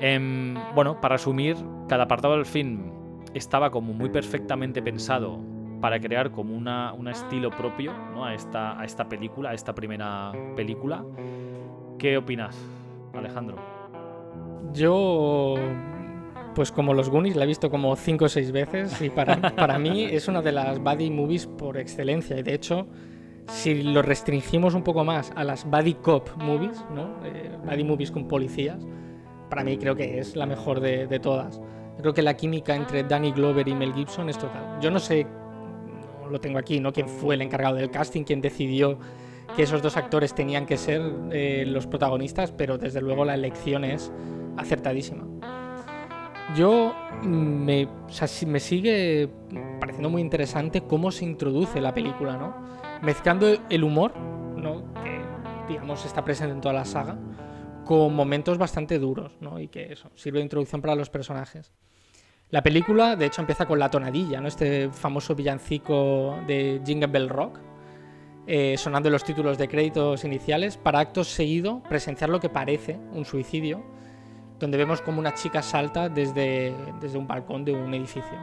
[0.00, 1.56] Em, bueno, para resumir,
[1.88, 5.40] cada apartado del film estaba como muy perfectamente pensado
[5.80, 8.24] para crear como una, un estilo propio ¿no?
[8.24, 11.04] a, esta, a esta película, a esta primera película.
[11.98, 12.56] ¿Qué opinas,
[13.14, 13.56] Alejandro?
[14.72, 15.54] Yo,
[16.54, 19.78] pues como los Goonies, la he visto como 5 o 6 veces y para, para
[19.78, 22.38] mí es una de las buddy movies por excelencia.
[22.38, 22.86] Y de hecho,
[23.46, 27.24] si lo restringimos un poco más a las buddy cop movies, ¿no?
[27.24, 28.86] Eh, movies con policías,
[29.48, 31.60] para mí creo que es la mejor de todas.
[31.98, 34.78] Creo que la química entre Danny Glover y Mel Gibson es total.
[34.80, 35.26] Yo no sé,
[36.22, 36.92] no lo tengo aquí, ¿no?
[36.92, 38.22] ¿Quién fue el encargado del casting?
[38.22, 38.98] ¿Quién decidió
[39.56, 42.52] que esos dos actores tenían que ser eh, los protagonistas?
[42.52, 44.12] Pero desde luego la elección es
[44.56, 45.24] acertadísima.
[46.54, 49.28] Yo mm, me, o sea, me sigue
[49.80, 52.54] pareciendo muy interesante cómo se introduce la película, ¿no?
[53.02, 54.94] Mezclando el humor, ¿no?
[55.02, 55.20] Que
[55.68, 57.18] digamos está presente en toda la saga,
[57.84, 59.58] con momentos bastante duros, ¿no?
[59.58, 61.72] Y que eso sirve de introducción para los personajes.
[62.50, 64.48] La película, de hecho, empieza con la tonadilla, ¿no?
[64.48, 67.58] Este famoso villancico de Jingle Bell Rock,
[68.46, 73.26] eh, sonando los títulos de créditos iniciales, para acto seguido presenciar lo que parece un
[73.26, 73.82] suicidio,
[74.58, 78.38] donde vemos como una chica salta desde, desde un balcón de un edificio.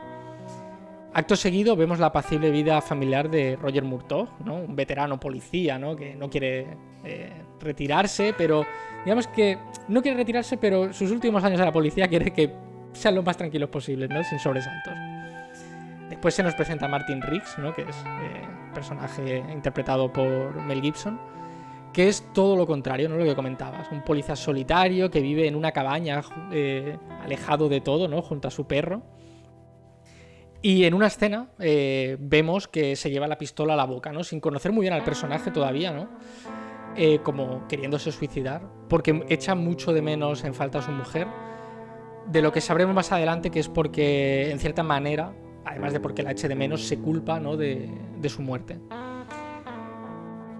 [1.12, 4.56] Acto seguido vemos la apacible vida familiar de Roger Murtaugh, ¿no?
[4.58, 5.96] un veterano policía ¿no?
[5.96, 6.68] que no quiere
[7.04, 8.65] eh, retirarse, pero
[9.04, 12.54] digamos que no quiere retirarse, pero sus últimos años de la policía quiere que
[12.95, 14.23] sean lo más tranquilos posibles, ¿no?
[14.23, 14.93] sin sobresaltos.
[16.10, 17.73] Después se nos presenta Martin Riggs, ¿no?
[17.73, 18.41] que es eh,
[18.73, 21.19] personaje interpretado por Mel Gibson,
[21.93, 23.17] que es todo lo contrario, ¿no?
[23.17, 23.91] lo que comentabas.
[23.91, 28.21] Un policía solitario que vive en una cabaña eh, alejado de todo, ¿no?
[28.21, 29.03] junto a su perro.
[30.65, 34.23] Y en una escena eh, vemos que se lleva la pistola a la boca, ¿no?
[34.23, 36.10] Sin conocer muy bien al personaje todavía, ¿no?
[36.95, 41.27] Eh, como queriéndose suicidar, porque echa mucho de menos en falta a su mujer.
[42.27, 45.33] De lo que sabremos más adelante, que es porque, en cierta manera,
[45.63, 47.55] además de porque la eche de menos, se culpa ¿no?
[47.55, 48.79] de, de su muerte.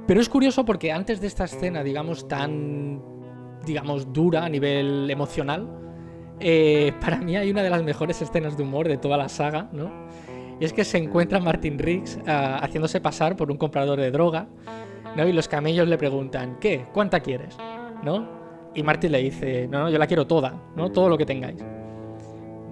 [0.08, 3.02] Pero es curioso porque antes de esta escena, digamos, tan,
[3.66, 5.68] digamos, dura a nivel emocional,
[6.40, 9.70] eh, para mí hay una de las mejores escenas de humor de toda la saga,
[9.72, 9.92] ¿no?
[10.60, 14.48] Y es que se encuentra Martin Riggs ah, haciéndose pasar por un comprador de droga,
[15.16, 15.28] ¿no?
[15.28, 16.86] Y los camellos le preguntan, ¿qué?
[16.94, 17.58] ¿Cuánta quieres?
[18.04, 18.35] ¿No?
[18.76, 20.92] Y Martin le dice, no, no, yo la quiero toda, ¿no?
[20.92, 21.64] Todo lo que tengáis.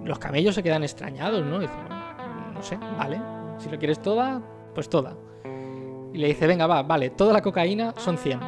[0.04, 1.58] Los camellos se quedan extrañados, ¿no?
[1.60, 3.18] Dicen, "Bueno, no sé, vale,
[3.58, 4.42] si lo quieres toda,
[4.74, 5.16] pues toda.
[6.12, 8.38] Y le dice, venga, va, vale, toda la cocaína son 100.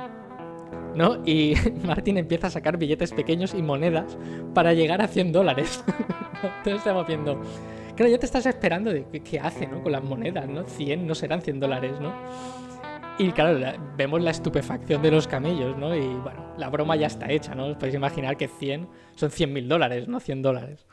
[0.95, 1.19] ¿No?
[1.25, 4.17] Y Martin empieza a sacar billetes pequeños y monedas
[4.55, 5.83] para llegar a 100 dólares.
[6.43, 7.41] Entonces estamos viendo.
[7.97, 9.83] Claro, ya te estás esperando de qué hace, ¿no?
[9.83, 10.65] Con las monedas, ¿no?
[10.65, 12.13] 100 no serán 100 dólares, ¿no?
[13.19, 15.95] Y claro, la- vemos la estupefacción de los camellos, ¿no?
[15.97, 17.67] Y bueno, la broma ya está hecha, ¿no?
[17.67, 20.87] Os podéis imaginar que 100 son 100 mil dólares, no 100 dólares.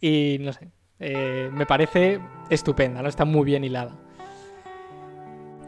[0.00, 0.68] Y no sé,
[1.00, 3.08] eh, me parece estupenda, ¿no?
[3.08, 3.96] Está muy bien hilada.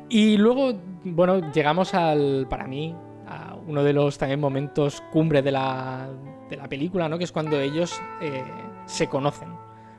[0.09, 2.95] Y luego, bueno, llegamos al, para mí,
[3.27, 6.09] a uno de los también momentos cumbre de la,
[6.49, 7.19] de la película, ¿no?
[7.19, 8.45] Que es cuando ellos eh,
[8.85, 9.49] se conocen,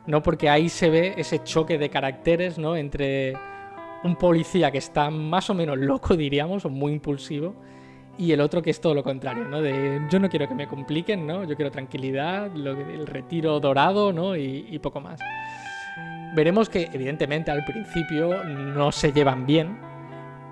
[0.06, 0.22] ¿no?
[0.22, 2.76] Porque ahí se ve ese choque de caracteres, ¿no?
[2.78, 3.34] Entre
[4.04, 7.56] un policía que está más o menos loco, diríamos, o muy impulsivo,
[8.18, 9.62] y el otro que es todo lo contrario, ¿no?
[9.62, 11.44] De yo no quiero que me compliquen, ¿no?
[11.46, 14.36] Yo quiero tranquilidad, lo el retiro dorado, ¿no?
[14.36, 15.20] Y, poco más.
[16.36, 19.78] Veremos que, evidentemente, al principio no se llevan bien,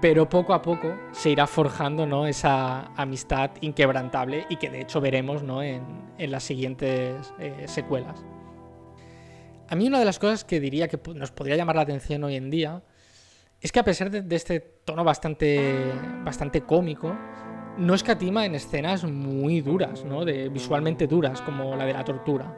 [0.01, 2.25] pero poco a poco se irá forjando ¿no?
[2.25, 5.61] esa amistad inquebrantable y que de hecho veremos ¿no?
[5.61, 5.83] en,
[6.17, 8.25] en las siguientes eh, secuelas.
[9.69, 12.35] A mí una de las cosas que diría que nos podría llamar la atención hoy
[12.35, 12.81] en día
[13.61, 15.91] es que a pesar de, de este tono bastante,
[16.25, 17.15] bastante cómico,
[17.77, 20.25] no escatima en escenas muy duras, ¿no?
[20.25, 22.55] de, visualmente duras, como la de la tortura.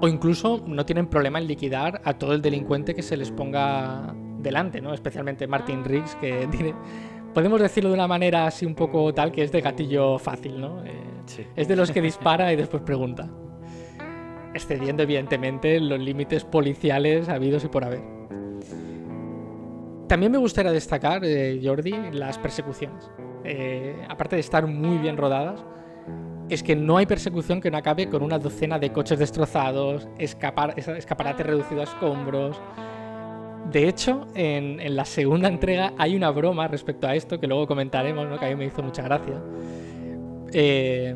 [0.00, 4.14] O incluso no tienen problema en liquidar a todo el delincuente que se les ponga
[4.38, 4.94] delante, ¿no?
[4.94, 6.74] Especialmente Martin Riggs, que tiene,
[7.34, 10.84] podemos decirlo de una manera así un poco tal que es de gatillo fácil, ¿no?
[10.84, 10.92] Eh,
[11.26, 11.46] Sí.
[11.56, 13.28] es de los que dispara y después pregunta.
[14.54, 18.17] Excediendo, evidentemente, los límites policiales habidos y por haber.
[20.08, 23.10] También me gustaría destacar, eh, Jordi, las persecuciones.
[23.44, 25.62] Eh, aparte de estar muy bien rodadas,
[26.48, 30.72] es que no hay persecución que no acabe con una docena de coches destrozados, escapar,
[30.76, 32.58] es- escaparates reducidos a escombros.
[33.70, 38.26] De hecho, en, la segunda entrega hay una broma respecto a esto que luego comentaremos,
[38.26, 38.38] ¿no?
[38.38, 39.34] que a mí me hizo mucha gracia.
[40.52, 41.14] Eh,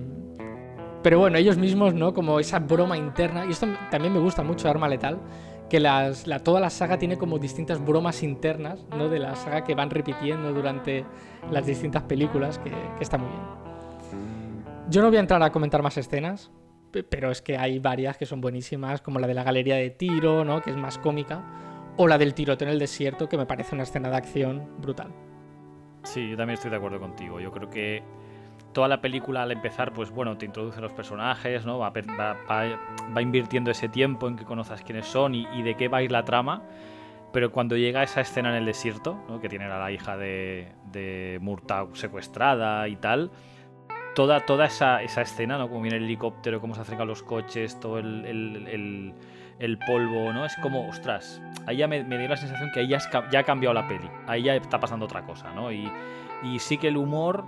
[1.02, 2.12] pero bueno, ellos mismos, ¿no?
[2.12, 3.46] Como esa broma interna.
[3.46, 5.18] Y esto también me gusta mucho Arma Letal.
[5.72, 9.08] Que toda la saga tiene como distintas bromas internas, ¿no?
[9.08, 11.06] De la saga que van repitiendo durante
[11.50, 13.40] las distintas películas, que, está muy bien.
[14.90, 16.50] Yo no voy a entrar a comentar más escenas,
[16.90, 19.88] pe- pero es que hay varias que son buenísimas, como la de la galería de
[19.88, 20.44] tiro.
[20.62, 21.42] Que es más cómica.
[21.96, 25.08] O la del tiroteo en el desierto, que me parece una escena de acción brutal.
[26.02, 27.40] Sí, yo también estoy de acuerdo contigo.
[27.40, 28.02] Yo creo que
[28.72, 31.78] toda la película al empezar, pues bueno, te introduce los personajes, ¿no?
[31.78, 32.78] Va, va- va-
[33.16, 36.62] va invirtiendo ese tiempo en que conozcas quiénes son y, de qué va la trama.
[37.32, 39.40] Pero cuando llega esa escena en el desierto, ¿no?
[39.40, 41.38] que tiene a la hija de, de
[41.94, 43.30] secuestrada y tal,
[44.14, 45.68] toda, toda esa, esa escena, ¿no?
[45.68, 49.14] Como viene el helicóptero, cómo se acercan los coches, todo el,
[49.86, 50.44] polvo, ¿no?
[50.44, 53.72] Es como, ostras, ahí ya me, me dio la sensación que ahí ya ha cambiado
[53.72, 55.72] la peli, ahí ya está pasando otra cosa, ¿no?
[55.72, 55.90] Y,
[56.42, 57.44] y sí que el humor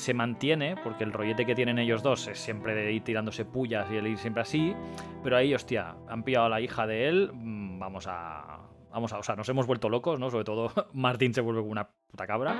[0.00, 3.86] se mantiene, porque el rollete que tienen ellos dos es siempre de ir tirándose pullas
[3.90, 4.74] y el ir siempre así,
[5.22, 8.58] pero ahí, hostia, han pillado a la hija de él, mm, vamos a...
[8.92, 10.30] Vamos a, o sea, nos hemos vuelto locos, ¿no?
[10.30, 12.56] Sobre todo Martín se vuelve como una puta cabra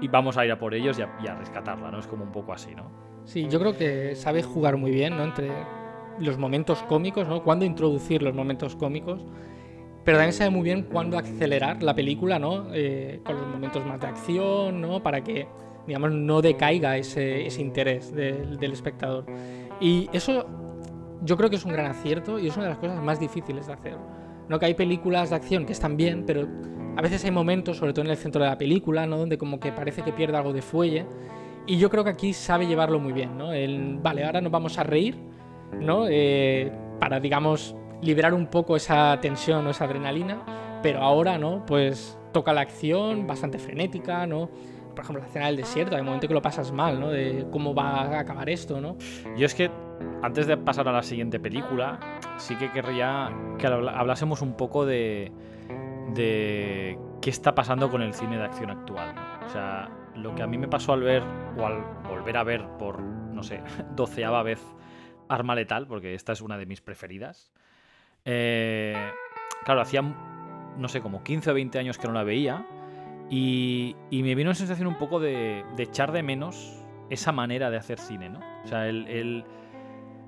[0.00, 1.98] y vamos a ir a por ellos y a, y a rescatarla, ¿no?
[1.98, 2.90] Es como un poco así, ¿no?
[3.26, 5.24] Sí, yo creo que sabe jugar muy bien, ¿no?
[5.24, 5.50] Entre
[6.18, 7.42] los momentos cómicos, ¿no?
[7.42, 9.20] Cuándo introducir los momentos cómicos,
[10.04, 12.68] pero también sabe muy bien cuándo acelerar la película, ¿no?
[12.72, 15.02] Eh, con los momentos más de acción, ¿no?
[15.02, 15.48] Para que,
[15.86, 19.26] digamos, no decaiga ese, ese interés del, del espectador.
[19.80, 20.46] Y eso
[21.22, 23.66] yo creo que es un gran acierto y es una de las cosas más difíciles
[23.66, 23.96] de hacer.
[24.48, 24.58] ¿no?
[24.58, 26.46] Que hay películas de acción que están bien, pero
[26.96, 29.18] a veces hay momentos, sobre todo en el centro de la película, ¿no?
[29.18, 31.04] Donde como que parece que pierde algo de fuelle.
[31.66, 33.52] Y yo creo que aquí sabe llevarlo muy bien, ¿no?
[33.52, 35.16] El, vale, ahora nos vamos a reír,
[35.80, 36.06] ¿no?
[36.08, 41.66] Eh, para, digamos, liberar un poco esa tensión o esa adrenalina, pero ahora, ¿no?
[41.66, 44.48] Pues toca la acción, bastante frenética, ¿no?
[44.96, 47.10] Por ejemplo, la escena del desierto, hay un momento que lo pasas mal, ¿no?
[47.10, 48.96] De cómo va a acabar esto, ¿no?
[49.36, 49.70] Yo es que
[50.22, 52.00] antes de pasar a la siguiente película,
[52.38, 55.30] sí que querría que hablásemos un poco de,
[56.14, 59.14] de qué está pasando con el cine de acción actual.
[59.44, 61.22] O sea, lo que a mí me pasó al ver,
[61.58, 63.62] o al volver a ver por, no sé,
[63.94, 64.62] doceava vez
[65.28, 67.52] Arma Letal, porque esta es una de mis preferidas.
[68.24, 69.10] Eh,
[69.64, 72.66] claro, hacía, no sé, como 15 o 20 años que no la veía.
[73.28, 77.76] Y, me vino una sensación un poco de, de echar de menos esa manera de
[77.76, 78.40] hacer cine, ¿no?
[78.64, 79.44] O sea, el, el-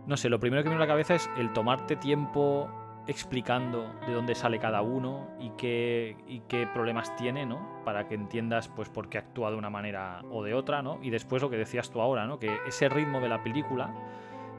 [0.06, 2.68] No sé, lo primero que me viene a la cabeza es el tomarte tiempo
[3.06, 7.82] explicando de dónde sale cada uno y qué, y qué problemas tiene, ¿no?
[7.84, 10.98] Para que entiendas, pues, por qué actúa de una manera o de otra, ¿no?
[11.02, 12.38] Y después lo que decías tú ahora, ¿no?
[12.38, 13.94] Que ese ritmo de la película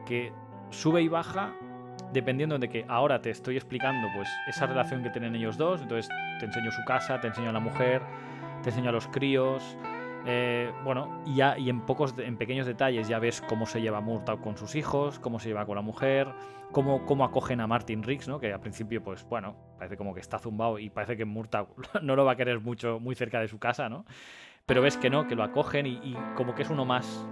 [0.06, 0.32] que
[0.72, 1.54] sube y baja
[2.14, 6.10] dependiendo de que ahora te estoy explicando, pues, esa relación que tienen ellos dos, entonces
[6.40, 8.02] te enseño su casa, te enseño a la mujer,
[8.62, 9.78] te enseño a los críos,
[10.26, 14.02] eh, bueno, y, ya, y en, pocos, en pequeños detalles ya ves cómo se lleva
[14.02, 16.28] Murtaugh con sus hijos, cómo se lleva con la mujer,
[16.72, 18.40] cómo, cómo acogen a Martin Riggs, ¿no?
[18.40, 21.70] Que al principio, pues bueno, parece como que está zumbado y parece que Murtaugh
[22.02, 24.06] no lo va a querer mucho muy cerca de su casa, ¿no?
[24.66, 27.26] Pero ves que no, que lo acogen y, y como que es uno más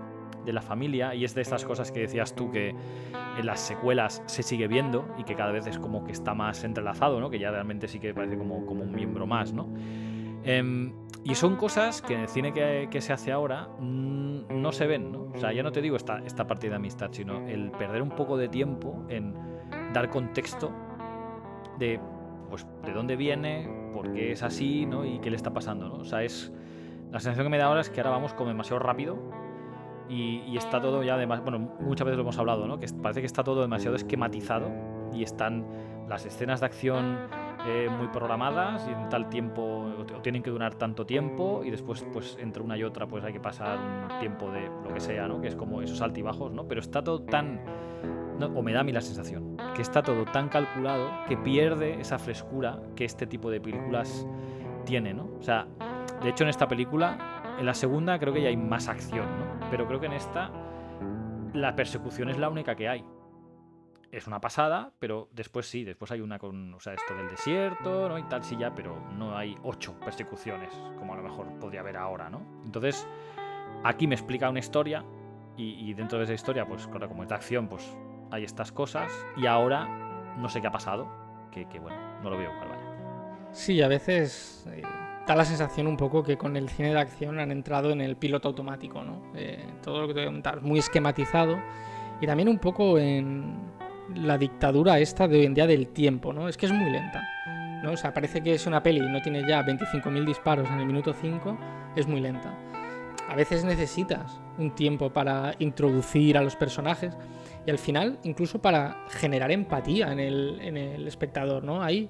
[0.45, 2.73] de la familia y es de estas cosas que decías tú que
[3.37, 6.63] en las secuelas se sigue viendo y que cada vez es como que está más
[6.63, 7.29] entrelazado, ¿no?
[7.29, 9.69] Que ya realmente sí que parece como, como un miembro más, ¿no?
[10.47, 10.93] Em,
[11.25, 15.11] y son cosas que en el cine que, se hace ahora mm, no se ven,
[15.11, 15.27] ¿no?
[15.35, 18.11] O sea, ya no te digo esta, esta partida de amistad, sino el perder un
[18.11, 19.35] poco de tiempo en
[19.93, 20.71] dar contexto
[21.77, 21.99] de,
[22.49, 25.03] pues, de dónde viene, por qué es así, ¿no?
[25.03, 25.95] Y qué le está pasando, ¿no?
[25.95, 26.53] O sea, es...
[27.11, 29.17] La sensación que me da ahora es que ahora vamos como demasiado rápido
[30.07, 32.79] y, y está todo ya además, bueno, muchas veces lo hemos hablado, ¿no?
[32.79, 34.71] Que parece que está todo demasiado esquematizado
[35.13, 35.65] y están
[36.07, 37.17] las escenas de acción
[37.89, 42.37] muy programadas y en tal tiempo o, tienen que durar tanto tiempo y después pues
[42.39, 45.41] entre una y otra pues hay que pasar un tiempo de lo que sea, ¿no?
[45.41, 46.67] Que es como esos altibajos, ¿no?
[46.67, 47.61] Pero está todo tan
[48.55, 52.19] o me da a mí la sensación que está todo tan calculado que pierde esa
[52.19, 54.27] frescura que este tipo de películas
[54.85, 55.29] tiene, ¿no?
[55.39, 55.67] O sea,
[56.21, 59.67] de hecho en esta película, en la segunda creo que ya hay más acción, ¿no?
[59.69, 60.51] Pero creo que en esta
[61.53, 63.03] la persecución es la única que hay.
[64.17, 68.09] Es una pasada, pero después sí, después hay una con, o sea, esto del desierto,
[68.09, 68.17] ¿no?
[68.17, 71.97] Y tal, sí ya, pero no hay ocho persecuciones, como a lo mejor podría haber
[71.97, 72.41] ahora, ¿no?
[72.65, 73.07] Entonces,
[73.83, 75.05] aquí me explica una historia
[75.55, 77.95] y, dentro de esa historia, pues claro, como es acción, pues
[78.31, 79.85] hay estas cosas y ahora
[80.35, 81.07] no sé qué ha pasado,
[81.51, 83.51] que, que bueno, no lo veo igual, vaya.
[83.51, 84.81] Sí, a veces eh,
[85.27, 88.15] da la sensación un poco que con el cine de acción han entrado en el
[88.15, 89.31] piloto automático, ¿no?
[89.35, 91.59] Eh, todo lo que te voy a contar, muy esquematizado
[92.19, 93.76] y también un poco en
[94.15, 96.47] la dictadura esta de hoy en día del tiempo, ¿no?
[96.49, 97.27] Es que es muy lenta,
[97.83, 97.91] ¿no?
[97.91, 100.85] O sea, parece que es una peli y no tiene ya 25.000 disparos en el
[100.85, 101.57] minuto 5,
[101.95, 102.57] es muy lenta.
[103.29, 107.17] A veces necesitas un tiempo para introducir a los personajes
[107.65, 111.83] y al final incluso para generar empatía en el, en el espectador, ¿no?
[111.83, 112.09] Ahí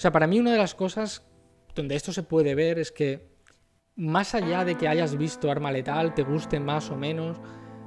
[0.00, 1.26] o sea, para mí una de las cosas
[1.74, 3.36] donde esto se puede ver es que
[3.96, 7.38] más allá de que hayas visto Arma Letal, te guste más o menos,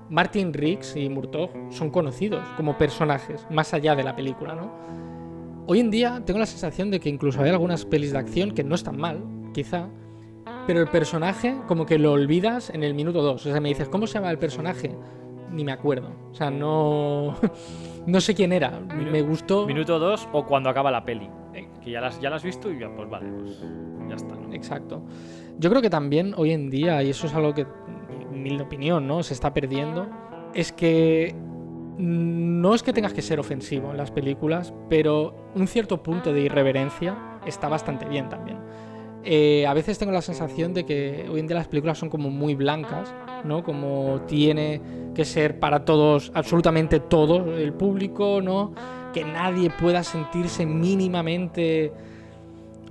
[0.09, 4.71] Martin Riggs y Murtaugh son conocidos como personajes, más allá de la película, ¿no?
[5.65, 8.63] Hoy en día tengo la sensación de que incluso hay algunas pelis de acción que
[8.63, 9.23] no están mal,
[9.53, 9.87] quizá,
[10.67, 13.45] pero el personaje como que lo olvidas en el minuto 2.
[13.45, 14.95] O sea, me dices, ¿cómo se llama el personaje?
[15.51, 16.09] Ni me acuerdo.
[16.31, 17.35] O sea, no...
[18.05, 18.79] no sé quién era.
[18.79, 19.65] Me gustó...
[19.65, 21.29] Minuto 2 o cuando acaba la peli.
[21.53, 23.63] eh, Que ya las, ya las has visto y ya, pues vale, pues
[24.09, 24.35] ya está.
[24.35, 24.53] ¿no?
[24.53, 25.01] Exacto.
[25.59, 27.65] Yo creo que también hoy en día, y eso es algo que,
[28.33, 29.23] mi opinión, ¿no?
[29.23, 30.07] Se está perdiendo,
[30.53, 31.35] es que
[31.97, 36.41] no es que tengas que ser ofensivo en las películas, pero un cierto punto de
[36.41, 37.15] irreverencia
[37.45, 38.57] está bastante bien también.
[39.25, 42.29] Eh, a veces tengo la sensación de que hoy en día las películas son como
[42.29, 43.13] muy blancas,
[43.45, 43.63] ¿no?
[43.63, 44.81] Como tiene
[45.15, 48.73] que ser para todos, absolutamente todo el público, ¿no?
[49.13, 51.93] Que nadie pueda sentirse mínimamente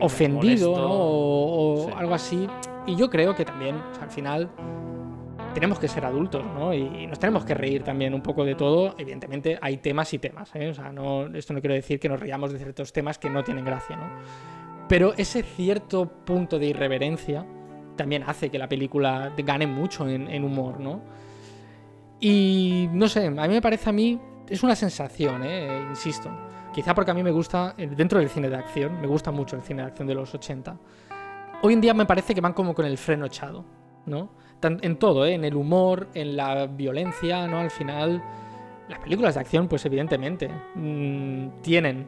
[0.00, 0.76] ofendido.
[0.76, 0.88] ¿no?
[0.90, 1.94] O, o Sí.
[1.96, 2.46] algo así.
[2.86, 4.48] Y yo creo que también, o sea, al final,
[5.52, 6.72] tenemos que ser adultos, ¿no?
[6.74, 8.94] Y nos tenemos que reír también un poco de todo.
[8.98, 10.70] Evidentemente, hay temas y temas, ¿eh?
[10.70, 13.44] O sea, no, esto no quiero decir que nos riamos de ciertos temas que no
[13.44, 14.08] tienen gracia, ¿no?
[14.88, 17.46] Pero ese cierto punto de irreverencia
[17.96, 21.02] también hace que la película gane mucho en, en humor, ¿no?
[22.20, 25.86] Y no sé, a mí me parece a mí, es una sensación, ¿eh?
[25.90, 26.30] insisto.
[26.72, 29.56] Quizá porque a mí me gusta, eh, dentro del cine de acción, me gusta mucho
[29.56, 30.76] el cine de acción de los 80.
[31.62, 33.64] Hoy en día me parece que van como con el freno echado,
[34.06, 34.30] ¿no?
[34.62, 35.34] En todo, ¿eh?
[35.34, 37.58] En el humor, en la violencia, ¿no?
[37.58, 38.22] Al final,
[38.88, 42.06] las películas de acción, pues evidentemente, mm, tienen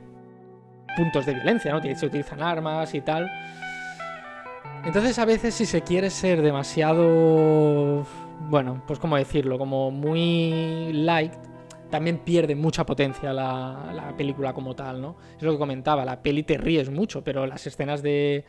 [0.96, 1.82] puntos de violencia, ¿no?
[1.82, 3.28] Se utilizan armas y tal.
[4.84, 8.06] Entonces a veces si se quiere ser demasiado,
[8.50, 11.32] bueno, pues cómo decirlo, como muy light,
[11.90, 15.16] también pierde mucha potencia la, la película como tal, ¿no?
[15.36, 18.44] Es lo que comentaba, la peli te ríes mucho, pero las escenas de...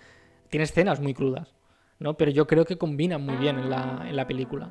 [0.49, 1.55] Tiene escenas muy crudas,
[1.99, 2.15] ¿no?
[2.15, 4.69] Pero yo creo que combinan muy bien en la, en la película.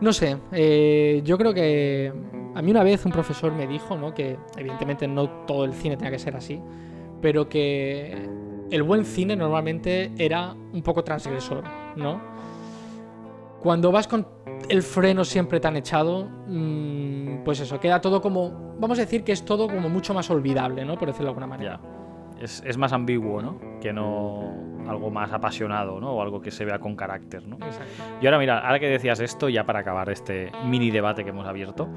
[0.00, 2.12] No sé, eh, yo creo que
[2.54, 4.14] a mí una vez un profesor me dijo, ¿no?
[4.14, 6.58] Que evidentemente no todo el cine tenía que ser así,
[7.20, 8.28] pero que
[8.70, 11.64] el buen cine normalmente era un poco transgresor,
[11.96, 12.20] ¿no?
[13.60, 14.26] Cuando vas con
[14.70, 19.32] el freno siempre tan echado, mm, pues eso, queda todo como, vamos a decir que
[19.32, 20.96] es todo como mucho más olvidable, ¿no?
[20.96, 21.80] Por decirlo de alguna manera.
[22.40, 23.58] Es, es más ambiguo, ¿no?
[23.80, 24.54] Que no
[24.88, 26.12] algo más apasionado, ¿no?
[26.14, 27.56] O algo que se vea con carácter, ¿no?
[27.56, 28.02] Exacto.
[28.20, 31.46] Y ahora mira, ahora que decías esto, ya para acabar este mini debate que hemos
[31.46, 31.88] abierto,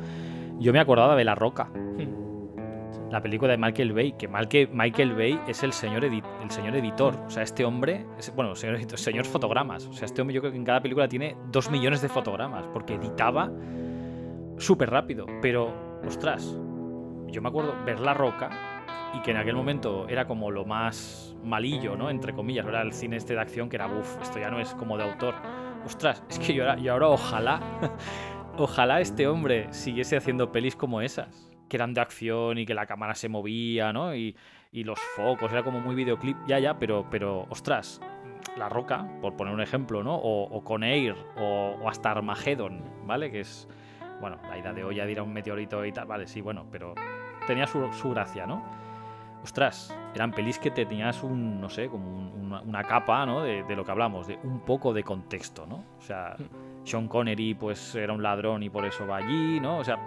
[0.60, 3.10] yo me acordaba de La Roca, Mm.
[3.12, 7.16] la película de Michael Bay, que Michael Bay es el señor, edi- el señor editor.
[7.26, 9.88] O sea, este hombre, es- bueno, señor, editor, señor fotogramas.
[9.88, 12.66] O sea, este hombre yo creo que en cada película tiene dos millones de fotogramas,
[12.74, 13.50] porque editaba
[14.58, 15.26] súper rápido.
[15.41, 15.74] Pero,
[16.06, 16.58] ostras,
[17.28, 18.50] yo me acuerdo ver La Roca
[19.14, 22.10] y que en aquel momento era como lo más malillo, ¿no?
[22.10, 24.74] Entre comillas, era el cine este de acción que era, uff, esto ya no es
[24.76, 25.36] como de autor.
[25.86, 27.60] Ostras, es que yo ahora, yo ahora ojalá,
[28.58, 32.86] ojalá este hombre siguiese haciendo pelis como esas, que eran de acción y que la
[32.86, 34.16] cámara se movía, ¿no?
[34.16, 34.36] Y,
[34.72, 38.02] y los focos, era como muy videoclip, ya, ya, pero, pero, ostras,
[38.58, 40.16] La Roca, por poner un ejemplo, ¿no?
[40.16, 43.30] O, o con Air, o, o hasta Armageddon, ¿vale?
[43.30, 43.68] Que es,
[44.20, 46.96] bueno, la idea de hoy ya dirá un meteorito y tal, vale, sí, bueno, pero
[47.46, 48.83] tenía su, su gracia, ¿no?
[49.44, 53.41] Ostras, eran pelis que te tenías un, no sé, como un- una, una capa, ¿no?
[53.41, 55.84] De, de lo que hablamos, de un poco de contexto, ¿no?
[55.98, 56.36] O sea,
[56.84, 59.78] Sean Connery, pues era un ladrón y por eso va allí, ¿no?
[59.80, 59.98] O sea,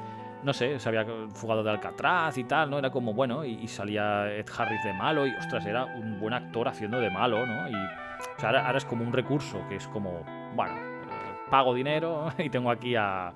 [0.43, 2.79] no sé, se había fugado de Alcatraz y tal, ¿no?
[2.79, 6.33] Era como, bueno, y, y salía Ed Harris de malo y, ostras, era un buen
[6.35, 7.69] actor haciendo de malo, ¿no?
[7.69, 10.21] Y, o sea, ahora, ahora es como un recurso que es como,
[10.55, 13.33] bueno, eh, pago dinero y tengo aquí a,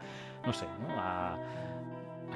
[0.47, 0.99] no sé, ¿no?
[1.01, 1.39] A, a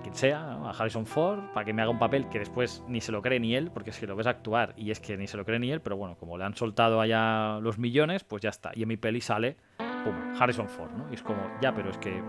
[0.04, 3.10] quien sea, a Harrison Ford, para que me haga un papel que después ni se
[3.10, 5.36] lo cree ni él, porque es que lo ves actuar y es que ni se
[5.36, 8.50] lo cree ni él, pero bueno, como le han soltado allá los millones, pues ya
[8.50, 8.70] está.
[8.74, 11.10] Y en mi peli sale, pum, Harrison Ford, ¿no?
[11.10, 12.22] Y es como, ya, pero es que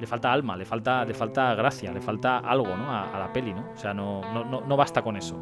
[0.00, 2.90] le falta alma, le falta, le falta gracia, le falta algo, ¿no?
[2.90, 3.70] A, a la peli, ¿no?
[3.72, 5.38] O sea, no, no, no, no basta con eso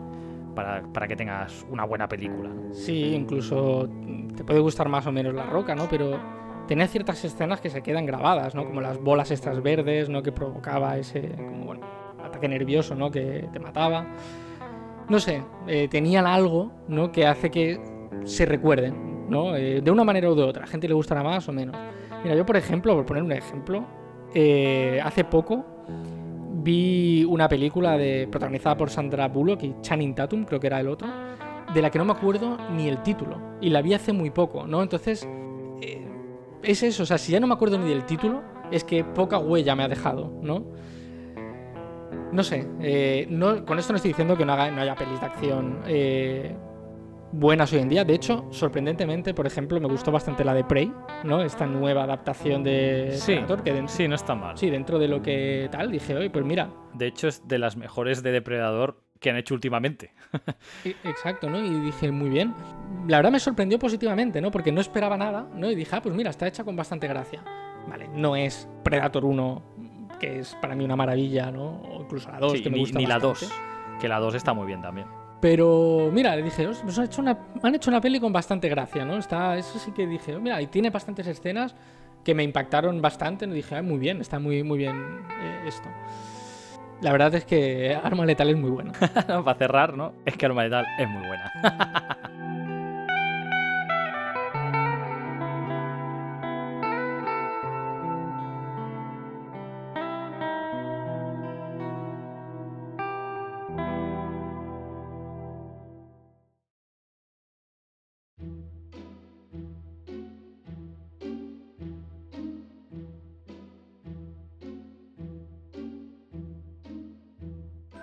[0.55, 2.51] para, para que tengas una buena película.
[2.73, 3.89] Sí, incluso
[4.37, 5.89] te puede gustar más o menos la roca, ¿no?
[5.89, 6.19] Pero
[6.67, 8.65] tenía ciertas escenas que se quedan grabadas, ¿no?
[8.65, 10.23] Como las bolas estas verdes, ¿no?
[10.23, 11.87] Que provocaba ese, como bueno,
[12.23, 13.11] ataque nervioso, ¿no?
[13.11, 14.07] Que te mataba.
[15.09, 17.11] No sé, eh, tenían algo, ¿no?
[17.11, 17.81] Que hace que
[18.25, 19.57] se recuerden, ¿no?
[19.57, 20.65] Eh, de una manera u de otra.
[20.65, 21.77] A gente le gustará más o menos.
[22.23, 23.85] Mira, yo por ejemplo, por poner un ejemplo,
[24.35, 25.65] eh, hace poco
[26.63, 27.99] vi una película
[28.31, 31.09] protagonizada por Sandra Bullock y Channing Tatum, creo que era el otro,
[31.73, 33.39] de la que no me acuerdo ni el título.
[33.61, 34.83] Y la vi hace muy poco, ¿no?
[34.83, 35.27] Entonces,
[36.63, 39.39] es eso, o sea, si ya no me acuerdo ni del título, es que poca
[39.39, 40.65] huella me ha dejado, ¿no?
[42.33, 45.19] No sé, eh, no, con esto no estoy diciendo que no, haga- no haya pelis
[45.21, 46.55] de acción eh,
[47.33, 48.05] buenas hoy en día.
[48.05, 50.93] De hecho, sorprendentemente, por ejemplo, me gustó bastante la de Prey,
[51.25, 51.43] ¿no?
[51.43, 54.57] Esta nueva adaptación de Sí, Predator, que den- Sí, no está mal.
[54.57, 57.77] sí, dentro de lo que tal, dije, oye, pues mira, De hecho, es de las
[57.77, 60.13] mejores de Depredador que han hecho últimamente.
[60.85, 61.59] E- Exacto, ¿no?
[61.65, 62.55] Y dije, muy bien.
[63.07, 64.51] La verdad me sorprendió positivamente, ¿no?
[64.51, 65.71] Porque no esperaba nada, ¿no?
[65.71, 67.43] Y dije, ah, pues mira, está hecha con bastante gracia.
[67.89, 69.63] Vale, no es Predator 1,
[70.19, 71.83] que es para mí una maravilla, ¿no?
[71.83, 73.47] O incluso la 2, Sí, que me ni, gusta ni la bastante.
[73.47, 74.01] 2.
[74.01, 75.07] Que la 2 está muy bien también.
[75.41, 78.69] Pero mira, le dije, "Os- nos han hecho, una, han hecho una peli con bastante
[78.69, 79.17] gracia, ¿no?
[79.17, 81.75] Está, eso sí que dije, "Oh, mira, y tiene bastantes escenas
[82.25, 83.47] que me impactaron bastante.
[83.47, 84.95] Y dije, ah, muy bien, está muy, muy bien
[85.41, 85.89] eh, esto.
[87.01, 88.93] La verdad es que Arma Letal es muy buena.
[89.27, 90.13] Para cerrar, ¿no?
[90.25, 92.21] Es que Arma Letal es muy buena.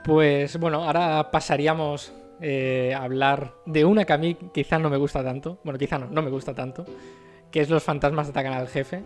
[0.07, 4.95] Pues bueno, ahora pasaríamos eh, a hablar de una que a mí quizá no me
[4.95, 5.59] gusta tanto.
[5.65, 6.85] Bueno, quizá no, no me gusta tanto.
[7.51, 9.03] Que es Los fantasmas atacan al jefe.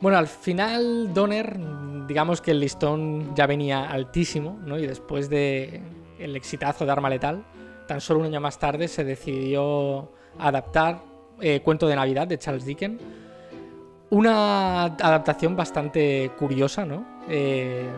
[0.00, 1.56] Bueno, al final Donner
[2.08, 4.80] digamos que el listón ya venía altísimo, ¿no?
[4.80, 5.80] Y después de
[6.18, 7.44] el exitazo de Arma Letal,
[7.86, 11.02] tan solo un año más tarde se decidió adaptar
[11.40, 13.00] eh, Cuento de Navidad de Charles Dickens.
[14.10, 17.22] Una adaptación bastante curiosa, ¿no?
[17.28, 17.88] Eh,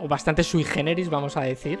[0.00, 1.78] o bastante sui generis, vamos a decir.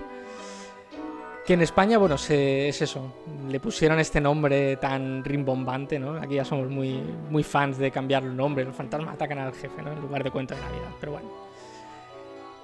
[1.46, 3.12] Que en España, bueno, es eso.
[3.48, 6.16] Le pusieron este nombre tan rimbombante, ¿no?
[6.16, 7.00] Aquí ya somos muy,
[7.30, 8.64] muy fans de cambiar el nombre.
[8.64, 9.92] Los fantasmas atacan al jefe, ¿no?
[9.92, 10.90] En lugar de cuento de Navidad.
[11.00, 11.28] Pero bueno.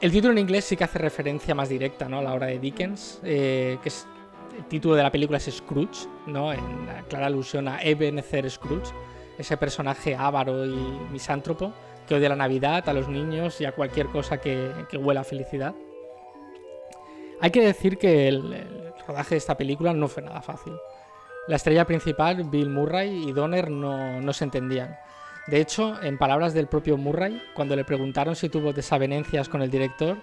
[0.00, 2.18] El título en inglés sí que hace referencia más directa, ¿no?
[2.18, 6.52] A la obra de Dickens, eh, que el título de la película es Scrooge, ¿no?
[6.52, 8.92] En la clara alusión a Ebenezer Scrooge,
[9.38, 10.76] ese personaje avaro y
[11.10, 11.72] misántropo
[12.06, 15.24] que odia la Navidad, a los niños y a cualquier cosa que, que huela a
[15.24, 15.74] felicidad.
[17.40, 20.72] Hay que decir que el, rodaje de esta película no fue nada fácil.
[21.48, 24.96] La estrella principal, Bill Murray y Donner, no, no se entendían.
[25.46, 29.70] De hecho, en palabras del propio Murray, cuando le preguntaron si tuvo desavenencias con el
[29.70, 30.16] director,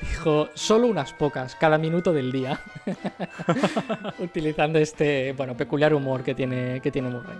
[0.00, 2.60] dijo solo unas pocas, cada minuto del día.
[4.18, 7.38] Utilizando este bueno, peculiar humor que tiene, que tiene Murray.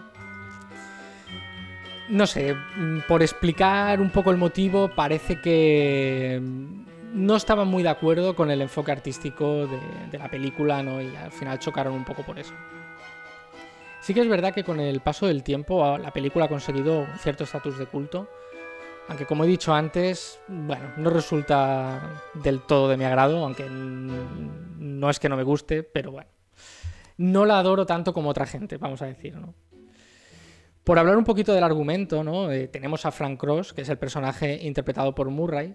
[2.08, 6.84] No sé, mm, por explicar un poco el motivo, parece que mm,
[7.14, 11.00] no estaban muy de acuerdo con el enfoque artístico de, la película, ¿no?
[11.00, 12.52] Y al final chocaron un poco por eso.
[14.00, 17.00] Sí que es verdad que con el paso del tiempo a- la película ha conseguido
[17.00, 18.28] un cierto estatus de culto,
[19.08, 25.08] aunque como he dicho antes, bueno, no resulta del todo de mi agrado, aunque no
[25.08, 26.28] es que no me guste, pero bueno,
[27.16, 29.54] no la adoro tanto como otra gente, vamos a decir, ¿no?
[30.84, 32.52] Por hablar un poquito del argumento, ¿no?
[32.52, 35.74] Eh, tenemos a Frank Cross, que es el personaje interpretado por Murray,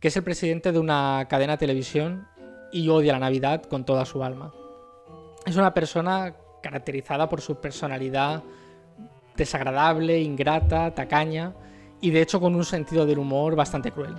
[0.00, 2.26] que es el presidente de una cadena de televisión
[2.72, 4.52] y odia la Navidad con toda su alma.
[5.46, 8.42] Es una persona caracterizada por su personalidad
[9.36, 11.54] desagradable, ingrata, tacaña
[12.00, 14.16] y de hecho con un sentido del humor bastante cruel.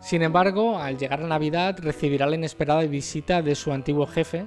[0.00, 4.46] Sin embargo, al llegar la Navidad recibirá la inesperada visita de su antiguo jefe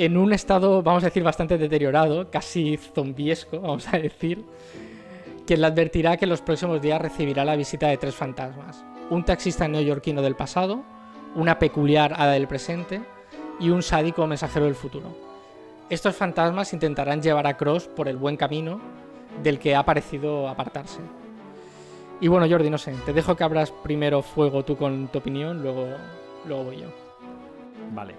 [0.00, 4.42] en un estado, vamos a decir, bastante deteriorado, casi zombiesco, vamos a decir,
[5.46, 8.82] quien le advertirá que en los próximos días recibirá la visita de tres fantasmas.
[9.10, 10.82] Un taxista neoyorquino del pasado,
[11.34, 13.02] una peculiar hada del presente
[13.58, 15.14] y un sádico mensajero del futuro.
[15.90, 18.80] Estos fantasmas intentarán llevar a Cross por el buen camino
[19.42, 21.00] del que ha parecido apartarse.
[22.22, 25.62] Y bueno, Jordi, no sé, te dejo que abras primero fuego tú con tu opinión,
[25.62, 25.88] luego,
[26.46, 26.86] luego voy yo.
[27.92, 28.14] Vale.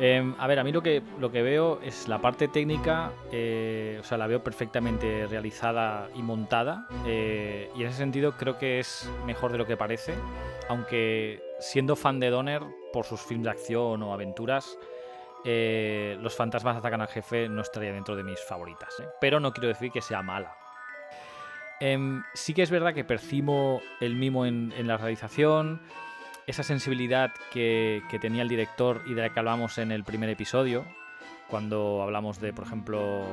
[0.00, 3.98] Eh, a ver, a mí lo que, lo que veo es la parte técnica, eh,
[4.00, 8.80] o sea, la veo perfectamente realizada y montada, eh, y en ese sentido creo que
[8.80, 10.14] es mejor de lo que parece,
[10.68, 14.76] aunque siendo fan de Donner por sus films de acción o aventuras,
[15.46, 19.68] eh, Los fantasmas atacan al jefe no estaría dentro de mis favoritas, pero no quiero
[19.68, 20.56] decir que sea mala.
[21.80, 25.82] Em, sí que es verdad que percibo el mimo en la realización,
[26.46, 30.28] esa sensibilidad que, que tenía el director y de la que hablamos en el primer
[30.28, 30.84] episodio,
[31.48, 33.26] cuando hablamos de, por ejemplo,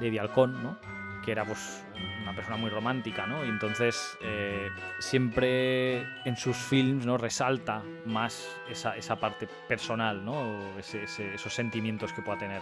[0.00, 0.78] Lady Halcón, ¿no?
[1.22, 1.84] que era pues
[2.22, 3.44] una persona muy romántica, ¿no?
[3.44, 7.16] Y entonces eh, siempre en sus films ¿no?
[7.16, 10.76] resalta más esa, esa parte personal, ¿no?
[10.78, 12.60] Esos sentimientos que pueda tener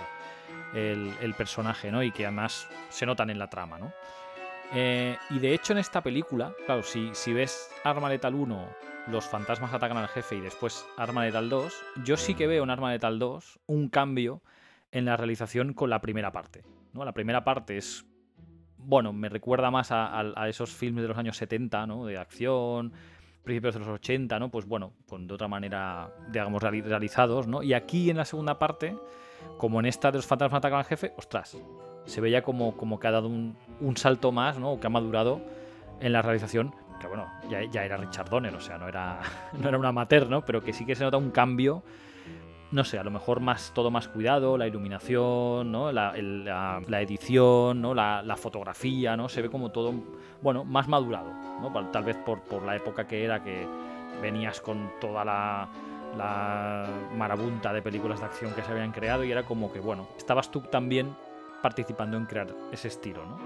[0.74, 2.02] el, el personaje, ¿no?
[2.02, 3.92] Y que además se notan en la trama, ¿no?
[4.72, 8.68] Eh, y de hecho en esta película, claro, si, si ves Arma Letal 1,
[9.08, 11.74] los fantasmas atacan al jefe y después Arma Letal 2,
[12.04, 14.42] yo sí que veo en Arma Letal 2 un cambio
[14.92, 16.62] en la realización con la primera parte.
[16.92, 17.04] ¿no?
[17.04, 18.04] La primera parte es,
[18.76, 22.06] bueno, me recuerda más a, a- esos filmes de los años 70, ¿no?
[22.06, 22.92] De acción,
[23.44, 24.50] principios de los 80, ¿no?
[24.50, 27.62] Pues bueno, con de otra manera, digamos, reali- realizados, ¿no?
[27.62, 28.96] Y aquí en la segunda parte,
[29.58, 31.56] como en esta de los fantasmas atacan al jefe, ostras,
[32.04, 34.72] se veía como, como que ha dado un, un salto más, ¿no?
[34.72, 35.40] O que ha madurado
[36.00, 39.18] en la realización, que bueno, ya, ya era Richard Donner, o sea, no era,
[39.58, 40.42] no era un amateur, ¿no?
[40.44, 41.82] Pero que sí que se nota un cambio,
[42.70, 45.90] no sé, a lo mejor más todo más cuidado, la iluminación, ¿no?
[45.90, 47.94] La, la- edición, ¿no?
[47.94, 49.28] La, la fotografía, ¿no?
[49.28, 49.92] Se ve como todo,
[50.42, 51.72] bueno, más madurado, ¿no?
[51.72, 53.66] Tal- Tal vez por, por la época que era que
[54.22, 55.68] venías con toda la,
[56.16, 56.86] la
[57.16, 60.50] marabunta de películas de acción que se habían creado y era como que, bueno, estabas
[60.50, 61.16] tú también
[61.62, 63.38] participando en crear ese estilo, ¿no?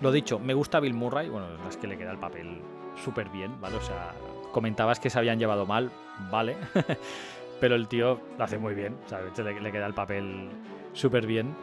[0.00, 2.60] Lo dicho, me gusta Bill Murray, bueno, es que le queda el papel
[2.96, 3.76] súper bien, ¿vale?
[3.76, 4.12] O sea,
[4.52, 5.90] comentabas que se habían llevado mal,
[6.30, 6.56] ¿vale?
[7.60, 9.36] Pero el tío lo hace muy bien, ¿sabes?
[9.38, 10.50] Le, le queda el papel
[10.92, 11.54] súper bien.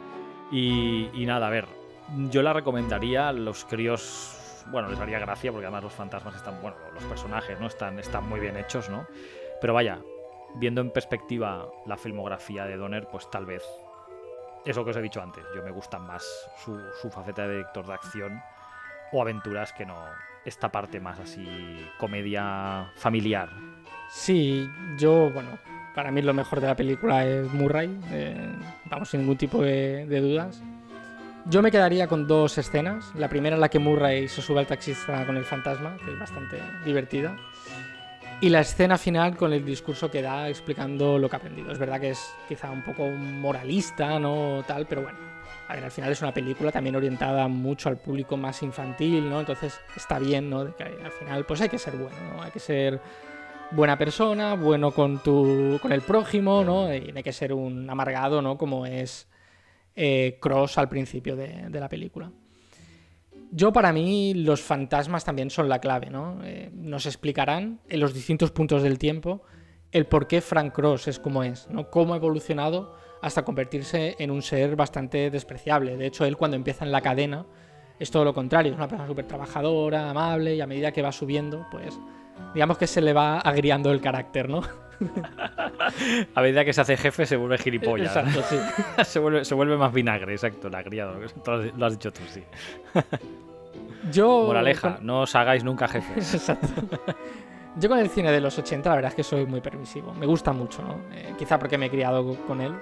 [0.50, 1.66] Y, nada, a ver,
[2.30, 6.76] yo la recomendaría los críos, bueno, les haría gracia porque además los fantasmas están, bueno,
[6.92, 7.68] los personajes, ¿no?
[7.68, 9.06] Están, están muy bien hechos, ¿no?
[9.60, 10.00] Pero vaya,
[10.56, 13.62] viendo en perspectiva la filmografía de Donner, pues tal vez
[14.64, 15.44] es lo que os he dicho antes.
[15.54, 16.24] Yo me gusta más
[16.64, 18.42] su, su faceta de director de acción
[19.12, 19.96] o aventuras que no
[20.44, 21.46] esta parte más así
[21.98, 23.50] comedia familiar.
[24.08, 24.68] Sí,
[24.98, 25.58] yo, bueno,
[25.94, 28.52] para mí lo mejor de la película es Murray, eh,
[28.86, 30.62] vamos, sin ningún tipo de, dudas.
[31.46, 33.12] Yo me quedaría con dos escenas.
[33.14, 36.18] La primera en la que Murray se sube al taxista con el fantasma, que es
[36.18, 37.36] bastante divertida.
[38.42, 41.72] Y la escena final con el discurso que da explicando lo que ha aprendido.
[41.72, 44.64] Es verdad que es quizá un poco moralista, ¿no?
[44.66, 45.29] Tal, pero bueno.
[45.70, 49.38] A ver, al final es una película también orientada mucho al público más infantil, ¿no?
[49.38, 50.74] Entonces está bien, ¿no?
[50.74, 52.42] Que al final pues hay que ser bueno, ¿no?
[52.42, 53.00] Hay que ser
[53.70, 56.92] buena persona, bueno con tu con el prójimo, ¿no?
[56.92, 58.58] Y hay que ser un amargado, ¿no?
[58.58, 59.28] Como es
[59.94, 62.32] eh, Cross al principio de, de la película.
[63.52, 66.40] Yo para mí los fantasmas también son la clave, ¿no?
[66.42, 69.42] Eh, nos explicarán en los distintos puntos del tiempo
[69.92, 71.90] el por qué Frank Cross es como es, ¿no?
[71.90, 75.96] Cómo ha evolucionado hasta convertirse en un ser bastante despreciable.
[75.96, 77.44] De hecho, él cuando empieza en la cadena
[77.98, 81.12] es todo lo contrario, es una persona súper trabajadora, amable y a medida que va
[81.12, 81.98] subiendo, pues
[82.54, 84.62] digamos que se le va agriando el carácter, ¿no?
[86.34, 88.14] A medida que se hace jefe se vuelve gilipollas.
[88.14, 88.56] Exacto, sí.
[89.04, 91.18] se, vuelve, se vuelve más vinagre, exacto, la criado.
[91.76, 92.42] Lo has dicho tú, sí.
[94.12, 96.34] Yo Moraleja, con- no os hagáis nunca jefes.
[96.34, 96.68] Exacto.
[97.76, 100.12] Yo con el cine de los 80 la verdad es que soy muy permisivo.
[100.12, 101.00] Me gusta mucho, ¿no?
[101.14, 102.74] Eh, quizá porque me he criado con él.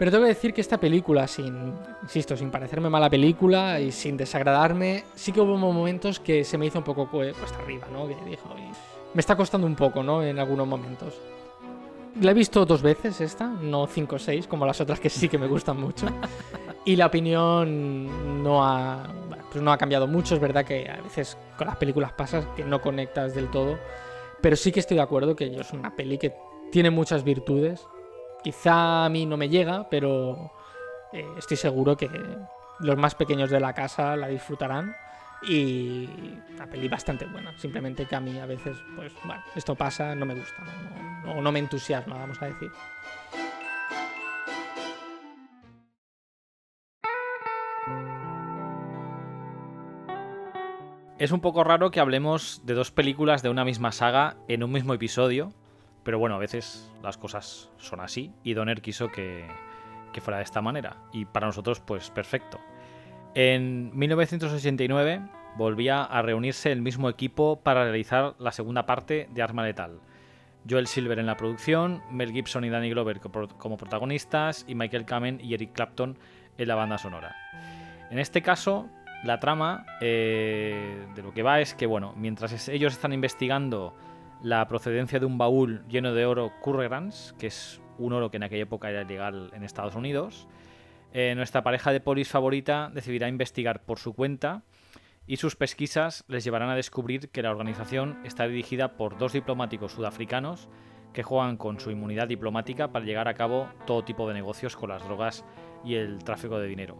[0.00, 4.16] Pero tengo que decir que esta película, sin, insisto, sin parecerme mala película y sin
[4.16, 8.08] desagradarme, sí que hubo momentos que se me hizo un poco cue- cuesta arriba, ¿no?
[8.08, 8.70] Que dijo, "Oye,
[9.12, 10.22] me está costando un poco, ¿no?
[10.22, 11.20] En algunos momentos.
[12.20, 15.28] La he visto dos veces esta, no cinco o seis, como las otras que sí
[15.28, 16.06] que me gustan mucho.
[16.86, 20.34] Y la opinión no ha, bueno, pues no ha cambiado mucho.
[20.34, 23.78] Es verdad que a veces con las películas pasas que no conectas del todo.
[24.40, 26.32] Pero sí que estoy de acuerdo que es una peli que
[26.72, 27.86] tiene muchas virtudes.
[28.42, 30.52] Quizá a mí no me llega, pero
[31.12, 32.08] eh, estoy seguro que
[32.80, 34.94] los más pequeños de la casa la disfrutarán.
[35.42, 36.06] Y
[36.54, 37.56] una peli bastante buena.
[37.58, 39.12] Simplemente que a mí a veces, pues,
[39.56, 40.62] esto pasa, no me gusta,
[41.24, 42.70] no, no me entusiasma, vamos a decir.
[51.20, 54.72] Es un poco raro que hablemos de dos películas de una misma saga en un
[54.72, 55.52] mismo episodio,
[56.02, 59.46] pero bueno, a veces las cosas son así y Donner quiso que,
[60.20, 62.60] fuera de esta manera y para nosotros pues perfecto.
[63.34, 65.20] En 1989
[65.56, 70.00] volvía a reunirse el mismo equipo para realizar la segunda parte de Arma Letal.
[70.68, 75.06] Joel Silver en la producción, Mel Gibson y Danny Glover co- como protagonistas y Michael
[75.06, 76.18] Kamen y Eric Clapton
[76.58, 77.34] en la banda sonora.
[78.10, 78.88] En este caso,
[79.24, 83.94] la trama eh, de lo que va es que, bueno, mientras ellos están investigando
[84.42, 88.44] la procedencia de un baúl lleno de oro Currerans, que es un oro que en
[88.44, 90.48] aquella época era ilegal en Estados Unidos,
[91.12, 94.62] eh, nuestra pareja de polis favorita decidirá investigar por su cuenta
[95.26, 99.92] y sus pesquisas les llevarán a descubrir que la organización está dirigida por dos diplomáticos
[99.92, 100.68] sudafricanos
[101.12, 104.90] que juegan con su inmunidad diplomática para llegar a cabo todo tipo de negocios con
[104.90, 105.44] las drogas
[105.84, 106.96] y el tráfico de dinero.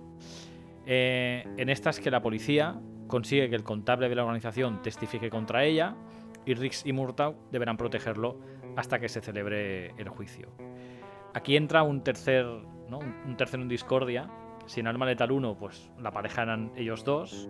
[0.86, 5.64] Eh, en estas que la policía consigue que el contable de la organización testifique contra
[5.64, 5.95] ella
[6.47, 8.38] y Rix y Murtaugh deberán protegerlo
[8.76, 10.49] hasta que se celebre el juicio.
[11.34, 12.45] Aquí entra un tercer,
[12.88, 12.99] ¿no?
[12.99, 14.30] un tercero en discordia.
[14.66, 17.49] Si en Arma Letal 1, pues la pareja eran ellos dos.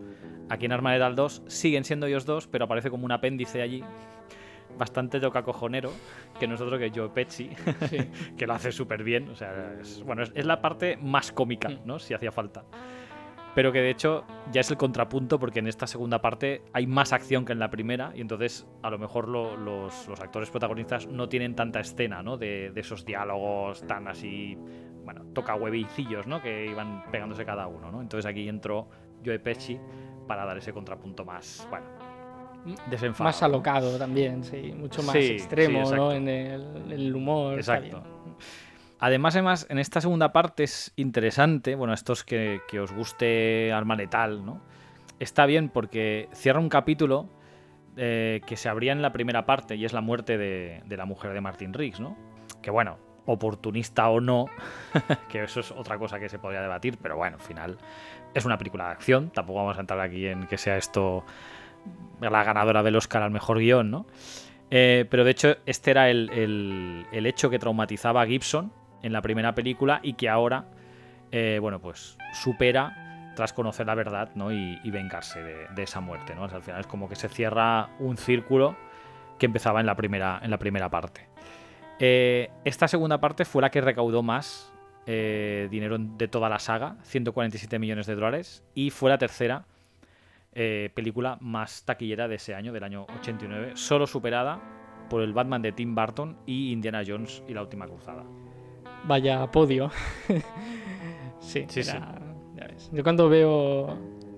[0.49, 3.85] Aquí en Arma Letal 2 siguen siendo ellos dos, pero aparece como un apéndice allí.
[4.79, 5.91] Bastante toca cojonero,
[6.39, 7.51] que nosotros que Joe Pesci,
[7.89, 7.99] Sí.
[8.39, 9.29] que lo hace súper bien.
[9.29, 11.99] O sea, es, bueno, es, es la parte más cómica, ¿no?
[11.99, 12.65] Si hacía falta.
[13.55, 17.13] Pero que de hecho ya es el contrapunto porque en esta segunda parte hay más
[17.13, 21.07] acción que en la primera y entonces a lo mejor lo- los, los actores protagonistas
[21.09, 22.37] no tienen tanta escena, ¿no?
[22.37, 24.57] De, de esos diálogos tan así,
[25.05, 26.41] bueno, toca huevicillos, ¿no?
[26.41, 28.01] Que iban pegándose cada uno, ¿no?
[28.01, 28.89] Entonces aquí entró
[29.25, 29.79] Joe Pesci
[30.29, 31.87] para dar ese contrapunto más, bueno,
[32.89, 33.25] desenfadado.
[33.35, 34.73] Más alocado también, sí.
[34.77, 35.91] Mucho más Sí, extremo.
[35.93, 36.13] ¿no?
[36.13, 37.55] En el, el humor.
[37.55, 38.01] Exacto.
[39.01, 43.97] Además, además, en esta segunda parte es interesante, bueno, estos que, que os guste Arma
[43.97, 44.61] Letal, ¿no?
[45.19, 47.29] Está bien porque cierra un capítulo
[47.97, 51.07] eh, que se abría en la primera parte y es la muerte de, de la
[51.07, 52.17] mujer de Martin Riggs, ¿no?
[52.63, 54.47] Que bueno, oportunista o no,
[55.31, 57.79] que eso es otra cosa que se podría debatir, pero bueno, al final
[58.35, 61.25] es una película de acción, tampoco vamos a entrar aquí en que sea esto
[62.21, 64.07] la ganadora del Oscar al mejor guion, ¿no?
[64.71, 68.73] Eh, pero de hecho, este era el, el- el hecho que traumatizaba a Gibson
[69.03, 70.65] en la primera película y que ahora,
[71.31, 74.53] eh, bueno, pues supera tras conocer la verdad ¿no?
[74.53, 76.35] y, y vengarse de, esa muerte.
[76.35, 76.45] ¿no?
[76.45, 78.77] Al final es como que se cierra un círculo
[79.39, 81.27] que empezaba en la primera, en la primera parte.
[81.99, 84.73] Eh, esta segunda parte fue la que recaudó más
[85.07, 89.65] eh, dinero de toda la saga, 147 millones de dólares, y fue la tercera
[90.53, 94.61] película más taquillera de ese año, del año 89, solo superada
[95.11, 98.25] por el Batman de Tim Burton y Indiana Jones y la última cruzada.
[99.07, 99.91] Vaya podio.
[101.41, 102.19] sí, Sí, era-
[102.57, 102.91] ya ves.
[102.93, 103.97] Yo cuando veo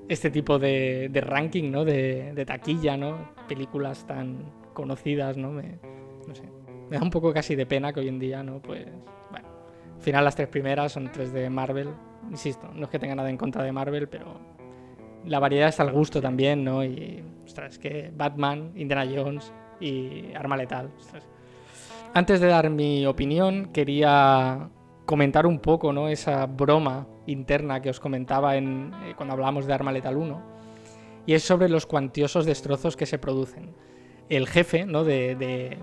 [0.08, 1.84] este tipo de, de ranking, ¿no?
[1.84, 3.30] De, de taquilla, ¿no?
[3.48, 5.50] Películas tan conocidas, ¿no?
[5.50, 5.78] Me,
[6.26, 6.44] no sé.
[6.90, 8.60] Me da un poco casi de pena que hoy en día, ¿no?
[8.60, 8.86] Pues,
[9.30, 9.48] bueno.
[9.96, 11.88] Al final las tres primeras son tres de Marvel.
[12.30, 14.38] Insisto, no es que tenga nada en contra de Marvel, pero
[15.24, 16.84] la variedad está al gusto también, ¿no?
[16.84, 20.90] Y, ostras, es que Batman, Indiana Jones y Arma Letal.
[20.98, 21.26] ostras.
[22.14, 24.68] Antes de dar mi opinión, quería
[25.06, 26.08] comentar un poco ¿no?
[26.08, 30.42] esa broma interna que os comentaba en, eh, cuando hablábamos de Arma Letal 1.
[31.24, 33.74] Y es sobre los cuantiosos destrozos que se producen.
[34.28, 35.04] El jefe, ¿no?
[35.04, 35.78] de, de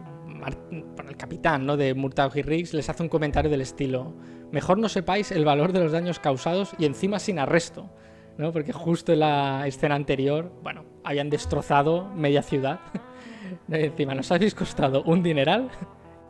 [1.08, 1.78] el capitán ¿no?
[1.78, 4.14] de Murtaugh y Riggs les hace un comentario del estilo:
[4.52, 7.90] Mejor no sepáis el valor de los daños causados y encima sin arresto.
[8.38, 8.52] ¿no?
[8.52, 12.80] Porque justo en la escena anterior, bueno, habían destrozado media ciudad.
[13.68, 15.72] encima nos habéis costado un dineral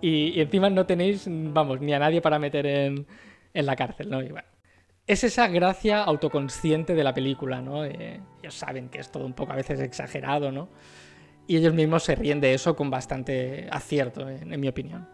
[0.02, 3.08] y, y encima no tenéis, vamos, ni a nadie para meter en,
[3.54, 4.22] en la cárcel, ¿no?
[4.22, 4.32] Y
[5.08, 7.84] es esa gracia autoconsciente de la película, ¿no?
[7.84, 10.70] Eh, ellos saben que es todo un poco a veces exagerado, ¿no?
[11.47, 15.08] Y ellos mismos se ríen de eso con bastante acierto, en, en mi opinión.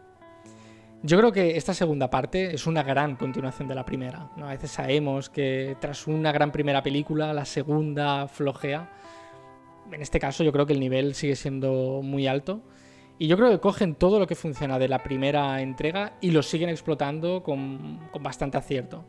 [1.05, 4.31] Yo creo que esta segunda parte es una gran continuación de la primera.
[4.37, 4.47] ¿no?
[4.47, 8.89] A veces sabemos que tras una gran primera película, la segunda flojea.
[9.91, 12.63] En este caso yo creo que el nivel sigue siendo muy alto.
[13.17, 16.43] Y yo creo que cogen todo lo que funciona de la primera entrega y lo
[16.43, 19.05] siguen explotando con, bastante acierto.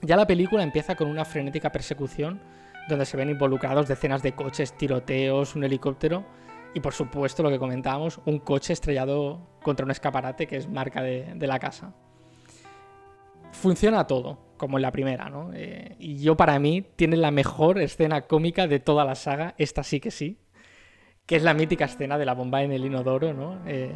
[0.00, 2.40] Ya la película empieza con una frenética persecución
[2.88, 6.24] donde se ven involucrados decenas de coches, tiroteos, un helicóptero
[6.74, 11.02] y por supuesto lo que comentábamos, un coche estrellado contra un escaparate que es marca
[11.02, 11.94] de, de la casa.
[13.52, 15.50] Funciona todo, como en la primera, ¿no?
[15.52, 19.82] Eh, y yo para mí tiene la mejor escena cómica de toda la saga, esta
[19.82, 20.38] sí que sí,
[21.26, 23.60] que es la mítica escena de la bomba en el inodoro, ¿no?
[23.66, 23.92] Eh,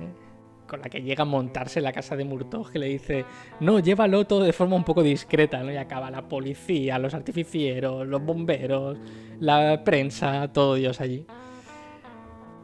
[0.67, 3.25] con la que llega a montarse en la casa de Murtaugh, que le dice,
[3.61, 5.73] no, llévalo todo de forma un poco discreta, ¿no?
[5.73, 8.99] Y acaba la policía, los artificieros, los bomberos,
[9.39, 11.25] la prensa, todo Dios allí.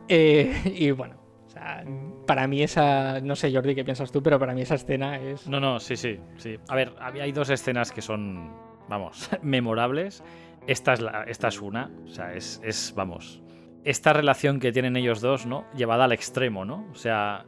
[0.09, 1.85] Eh, y bueno, o sea,
[2.27, 5.47] para mí esa, no sé Jordi qué piensas tú, pero para mí esa escena es...
[5.49, 6.59] No, no, sí, sí, sí.
[6.69, 8.53] A ver, hay dos escenas que son,
[8.89, 10.23] vamos, memorables.
[10.67, 13.42] Esta es, la, esta es una, o sea, es, es, vamos,
[13.85, 15.65] esta relación que tienen ellos dos, ¿no?
[15.75, 16.87] Llevada al extremo, ¿no?
[16.93, 17.47] O sea,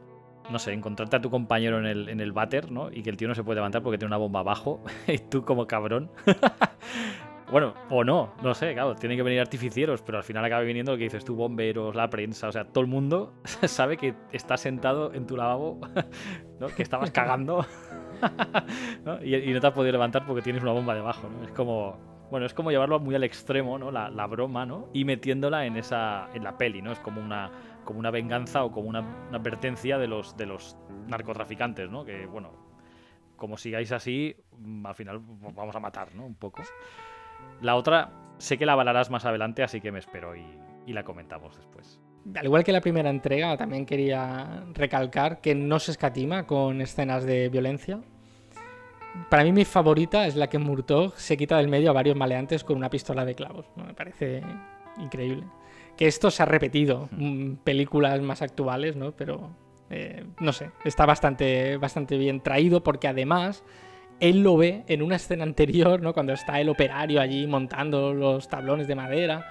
[0.50, 2.90] no sé, encontrarte a tu compañero en el, en el váter, ¿no?
[2.90, 5.44] Y que el tío no se puede levantar porque tiene una bomba abajo y tú
[5.44, 6.10] como cabrón.
[7.50, 10.92] Bueno, o no, no sé, claro, tienen que venir artificieros, pero al final acaba viniendo
[10.92, 13.34] lo que dices tú, bomberos, la prensa, o sea, todo el mundo
[13.66, 15.78] sabe que estás sentado en tu lavabo,
[16.58, 16.68] ¿no?
[16.68, 17.64] que estabas cagando
[19.04, 19.22] ¿no?
[19.22, 21.44] Y, y no te has podido levantar porque tienes una bomba debajo, ¿no?
[21.44, 23.92] Es como, bueno, es como llevarlo muy al extremo, ¿no?
[23.92, 24.88] La, la broma, ¿no?
[24.92, 26.90] Y metiéndola en esa, en la peli, ¿no?
[26.90, 27.52] Es como una,
[27.84, 30.76] como una venganza o como una, advertencia de los, de los
[31.06, 32.04] narcotraficantes, ¿no?
[32.04, 32.50] Que, bueno,
[33.36, 35.20] como sigáis así, mm, al final
[35.54, 36.26] vamos a matar, ¿no?
[36.26, 36.64] Un poco.
[37.60, 41.56] La otra, sé que la avalarás más adelante, así que me espero y la comentamos
[41.56, 42.00] después.
[42.34, 47.24] Al igual que la primera entrega, también quería recalcar que no se escatima con escenas
[47.24, 48.00] de violencia.
[49.30, 52.64] Para mí mi favorita es la que Murtaugh se quita del medio a varios maleantes
[52.64, 53.66] con una pistola de clavos.
[53.76, 53.84] ¿no?
[53.84, 54.42] Me parece
[54.98, 55.44] increíble.
[55.96, 59.12] Que esto se ha repetido en películas más actuales, ¿no?
[59.12, 59.50] Pero
[59.90, 63.62] eh, no sé, está bastante, bastante bien traído porque además
[64.18, 66.12] él lo ve en una escena anterior, ¿no?
[66.12, 69.46] Cuando está el operario allí montando los tablones de madera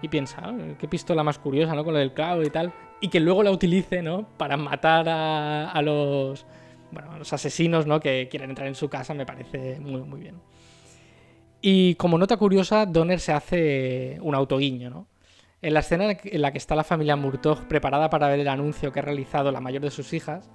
[0.00, 1.84] y piensa, "Ah, qué pistola más curiosa, ¿no?
[1.84, 2.72] Con lo del clavo y tal.
[3.00, 4.26] Y que luego la utilice, ¿no?
[4.38, 6.46] Para matar a, a los,
[6.94, 8.00] bueno, los asesinos, ¿no?
[8.00, 10.36] Que quieren entrar en su casa, me parece muy, muy bien.
[11.60, 15.08] Y como nota curiosa, Donner se hace un autoguiño, ¿no?
[15.62, 18.92] En la escena en la que está la familia Murtaugh preparada para ver el anuncio
[18.92, 20.50] que ha realizado la mayor de sus hijas,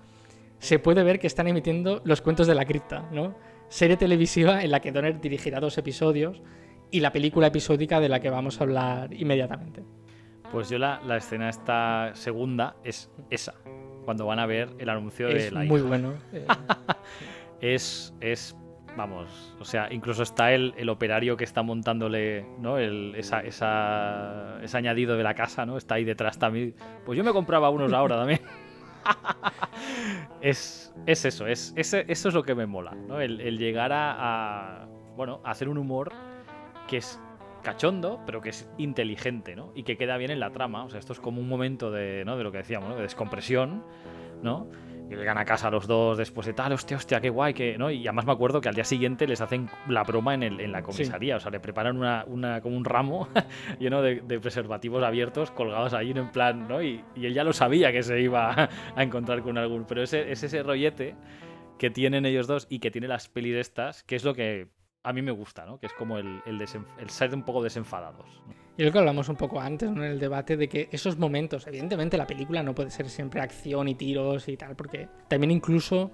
[0.60, 3.36] se puede ver que están emitiendo Los cuentos de la cripta, ¿no?
[3.70, 6.44] Serie televisiva en la que Donner dirigirá dos episodios
[6.92, 9.84] y la película episódica de la que vamos a hablar inmediatamente.
[10.52, 13.56] Pues yo la escena esta segunda es esa,
[14.10, 15.88] cuando van a ver el anuncio de Es la muy hija.
[15.88, 16.14] bueno.
[16.34, 16.48] eh,
[17.62, 18.58] Es, es,
[18.98, 22.80] vamos, o sea, incluso está el, el operario que está montándole, ¿no?
[22.80, 25.78] El, esa, esa- ese añadido de la casa, ¿no?
[25.78, 26.74] Está ahí detrás también.
[27.06, 28.40] Pues yo me compraba unos ahora también.
[30.42, 33.22] es, es eso, es, ese- eso es lo que me mola, ¿no?
[33.22, 34.16] El, el llegar a,
[34.82, 34.86] a,
[35.16, 36.12] bueno, a hacer un humor
[36.88, 37.20] que es
[37.62, 39.72] cachondo, pero que es inteligente, ¿no?
[39.76, 40.84] Y que queda bien en la trama.
[40.84, 42.38] O sea, esto es como un momento de, ¿no?
[42.38, 42.96] de lo que decíamos, ¿no?
[42.96, 43.84] De descompresión,
[44.42, 44.68] ¿no?
[45.10, 47.90] que llegan a casa los dos después de tal, hostia, hostia, qué guay, que, ¿no?
[47.90, 50.72] Y además me acuerdo que al día siguiente les hacen la broma en, el, en
[50.72, 53.28] la comisaría, o sea, le preparan una, una, como un ramo
[53.80, 56.84] lleno de, de preservativos abiertos colgados ahí en plan, ¿no?
[56.84, 60.04] Y, y él ya lo sabía que se iba a, a encontrar con algún, pero
[60.04, 61.16] ese, es ese rollete
[61.80, 64.68] que tienen ellos dos y que tiene las pelis estas, que es lo que
[65.04, 65.80] a mí me gusta, ¿no?
[65.80, 68.28] Que es como el, el, el ser un poco desenfadados.
[68.48, 68.54] ¿no?
[68.78, 70.04] Y lo que hablamos un poco antes ¿no?
[70.04, 73.88] en el debate de que esos momentos, evidentemente la película no puede ser siempre acción
[73.88, 76.12] y tiros y tal, porque también incluso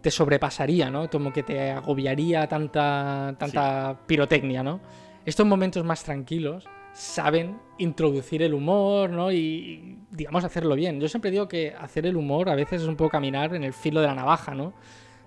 [0.00, 1.08] te sobrepasaría, ¿no?
[1.08, 4.80] Como que te agobiaría tanta, tanta pirotecnia, ¿no?
[5.24, 9.32] Estos momentos más tranquilos saben introducir el humor, ¿no?
[9.32, 11.00] Y, digamos, hacerlo bien.
[11.00, 13.72] Yo siempre digo que hacer el humor a veces es un poco caminar en el
[13.72, 14.74] filo de la navaja, ¿no?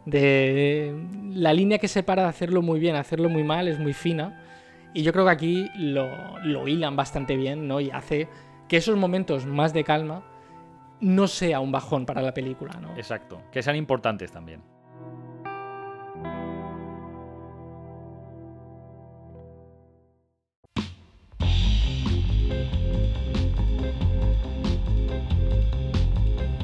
[0.08, 0.96] De
[1.34, 4.42] la línea que separa de hacerlo muy bien, hacerlo muy mal es muy fina.
[4.94, 7.82] Y yo creo que aquí lo, lo hilan bastante bien, ¿no?
[7.82, 8.30] Y hace
[8.70, 10.24] que esos momentos más de calma
[11.02, 12.96] no sea un bajón para la película, ¿no?
[12.96, 14.62] Exacto, que sean importantes también.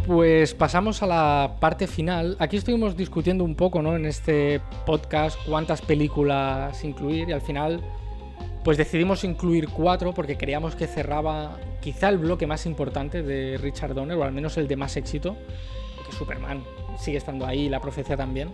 [0.06, 2.36] Pues pasamos a la parte final.
[2.39, 3.95] Aquí estuvimos discutiendo un poco, ¿no?
[3.95, 7.82] En este podcast cuántas películas incluir y al final
[8.66, 13.93] pues decidimos incluir cuatro porque creíamos que cerraba quizá el bloque más importante de Richard
[13.93, 15.38] Donner o al menos el de más éxito,
[15.95, 16.64] porque Superman
[16.97, 18.49] sigue estando ahí, la profecía también.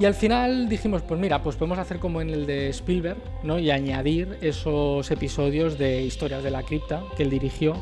[0.00, 3.58] Y al final dijimos, pues mira, pues podemos hacer como en el de Spielberg, ¿no?
[3.58, 7.74] Y añadir esos episodios de Historias de la Cripta que él dirigió.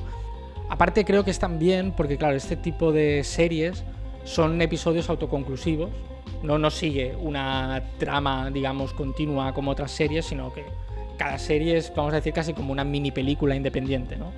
[0.69, 3.85] Aparte creo que están bien porque claro, este tipo de series
[4.25, 5.91] son episodios autoconclusivos,
[6.43, 10.65] no nos sigue una trama, digamos, continua como otras series, sino que
[11.17, 14.33] cada serie es, vamos a decir, casi como una mini película independiente, ¿no?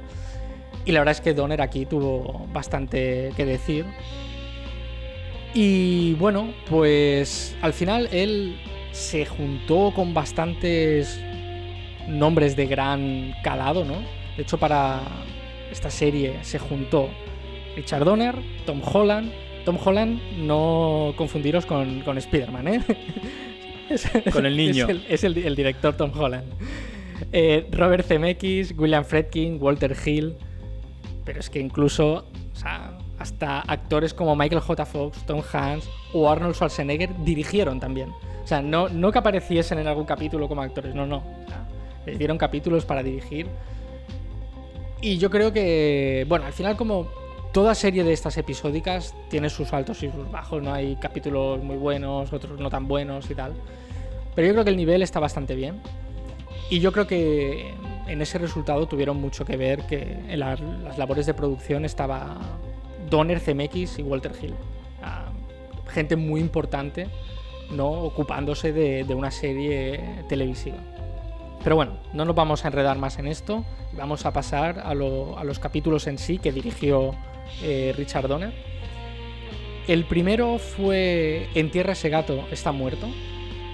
[0.84, 3.84] Y la verdad es que Donner aquí tuvo bastante que decir.
[5.54, 8.58] Y bueno, pues al final él
[8.92, 11.20] se juntó con bastantes
[12.06, 13.96] nombres de gran calado, ¿no?
[14.36, 15.02] De hecho, para
[15.70, 17.08] esta serie se juntó
[17.76, 18.34] Richard Donner,
[18.66, 19.32] Tom Holland.
[19.64, 22.80] Tom Holland, no confundiros con, con Spider-Man, ¿eh?
[23.90, 24.84] Es- Con el niño.
[24.84, 26.44] Es el, es el- el director Tom Holland.
[27.32, 30.34] Eh, Robert Zemeckis, William Fredkin, Walter Hill.
[31.24, 34.86] Pero es que incluso, o sea, hasta actores como Michael J.
[34.86, 38.10] Fox, Tom Hanks o Arnold Schwarzenegger dirigieron también.
[38.42, 41.16] O sea, no, no que apareciesen en algún capítulo como actores, no, no.
[41.18, 41.66] O sea,
[42.06, 43.46] les dieron capítulos para dirigir.
[45.00, 47.06] Y yo creo que, bueno, al final como
[47.52, 50.72] toda serie de estas episódicas tiene sus altos y sus bajos, ¿no?
[50.74, 53.52] Hay capítulos muy buenos, otros no tan buenos y tal.
[54.34, 55.80] Pero yo creo que el nivel está bastante bien.
[56.70, 57.72] Y yo creo que
[58.06, 62.36] en ese resultado tuvieron mucho que ver que en la- las labores de producción estaba
[63.08, 64.54] Donner, CMX y Walter Hill.
[65.88, 67.06] Gente muy importante,
[67.70, 67.88] ¿no?
[67.88, 70.76] Ocupándose de una serie televisiva.
[71.62, 73.64] Pero bueno, no nos vamos a enredar más en esto.
[73.92, 77.14] Vamos a pasar a, lo- a los capítulos en sí que dirigió
[77.62, 78.52] eh, Richard Donner.
[79.86, 83.08] El primero fue Entierra ese gato, está muerto,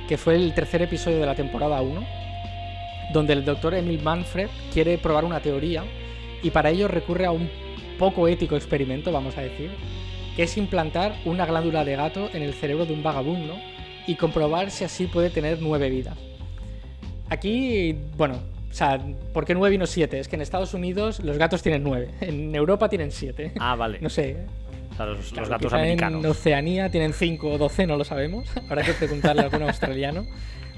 [0.08, 2.04] que fue el tercer episodio de la temporada 1,
[3.12, 5.82] donde el doctor Emil Manfred quiere probar una teoría
[6.42, 7.50] y para ello recurre a un
[7.98, 9.70] poco ético experimento, vamos a decir,
[10.36, 13.56] que es implantar una glándula de gato en el cerebro de un vagabundo
[14.06, 16.16] y comprobar si así puede tener nueve vidas.
[17.30, 18.34] Aquí, bueno,
[18.70, 19.00] o sea,
[19.32, 20.18] ¿por qué nueve y no siete?
[20.18, 23.52] Es que en Estados Unidos los gatos tienen nueve, en Europa tienen siete.
[23.58, 23.98] Ah, vale.
[24.00, 24.36] No sé,
[24.92, 26.24] O sea, los, gatos americanos.
[26.24, 28.48] En Oceanía tienen 5 o 12, no lo sabemos.
[28.68, 30.26] Habrá que preguntarle a algún australiano.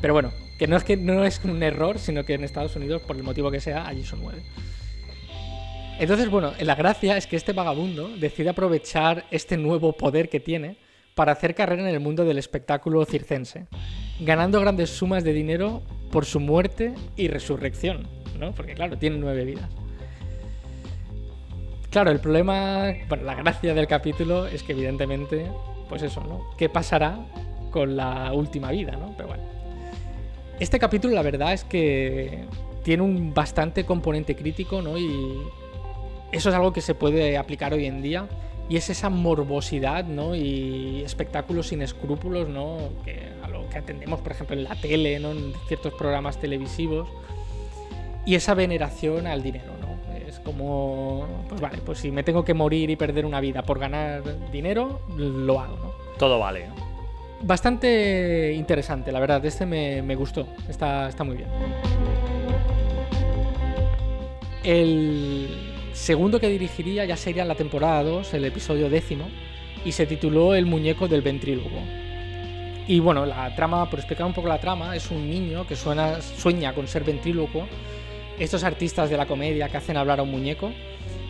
[0.01, 3.03] Pero bueno, que no es que no es un error, sino que en Estados Unidos,
[3.03, 4.42] por el motivo que sea, allí son 9.
[5.99, 10.76] Entonces, bueno, la gracia es que este vagabundo decide aprovechar este nuevo poder que tiene
[11.16, 13.68] para hacer carrera en el mundo del espectáculo circense,
[14.20, 15.80] ganando grandes sumas de dinero
[16.12, 18.06] por su muerte y resurrección,
[18.38, 18.52] ¿no?
[18.52, 19.70] Porque claro, tiene nueve vidas.
[21.88, 25.46] Claro, el problema, bueno, la gracia del capítulo es que evidentemente,
[25.88, 26.50] pues eso, ¿no?
[26.58, 27.18] ¿Qué pasará
[27.70, 29.14] con la última vida, ¿no?
[29.16, 29.42] Pero bueno.
[30.60, 32.44] Este capítulo la verdad es que
[32.82, 34.98] tiene un bastante componente crítico, ¿no?
[34.98, 35.40] Y
[36.30, 38.28] eso es algo que se puede aplicar hoy en día.
[38.68, 40.34] Y es esa morbosidad, ¿no?
[40.34, 42.78] Y espectáculos sin escrúpulos, ¿no?
[43.04, 45.30] Que a lo que atendemos, por ejemplo, en la tele, ¿no?
[45.30, 47.08] En ciertos programas televisivos.
[48.24, 49.86] Y esa veneración al dinero, ¿no?
[50.26, 53.78] Es como, pues vale, pues si me tengo que morir y perder una vida por
[53.78, 55.92] ganar dinero, lo hago, ¿no?
[56.18, 56.66] Todo vale.
[57.42, 59.44] Bastante interesante, la verdad.
[59.44, 60.48] Este me, me gustó.
[60.68, 61.48] Está, está muy bien.
[64.64, 65.65] El
[65.97, 69.28] segundo que dirigiría ya sería en la temporada 2, el episodio décimo,
[69.84, 71.80] y se tituló El muñeco del ventrílogo.
[72.86, 76.74] Y bueno, la trama, por explicar un poco la trama, es un niño que sueña
[76.74, 77.66] con ser ventríloco,
[78.38, 80.70] estos artistas de la comedia que hacen hablar a un muñeco,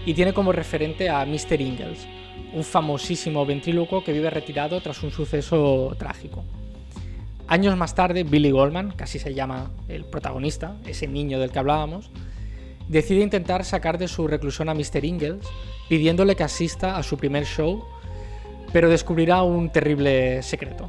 [0.05, 1.61] y tiene como referente a Mr.
[1.61, 2.07] Ingalls,
[2.53, 6.45] un famosísimo ventríloco que vive retirado tras un suceso trágico.
[7.47, 12.11] Años más tarde, Billy Goldman, así se llama el protagonista, ese niño del que hablábamos,
[12.89, 15.05] decide intentar sacar de su reclusión a Mr.
[15.05, 15.47] Ingalls,
[15.89, 17.85] pidiéndole que asista a su primer show,
[18.73, 20.89] pero descubrirá un terrible secreto.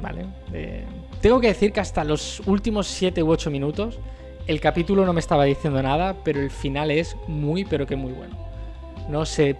[0.00, 0.26] ¿Vale?
[0.52, 0.84] Eh,
[1.20, 3.98] tengo que decir que hasta los últimos 7 u 8 minutos
[4.46, 8.12] el capítulo no me estaba diciendo nada, pero el final es muy, pero que muy
[8.12, 8.34] bueno.
[9.08, 9.26] ¿No?
[9.26, 9.56] Se,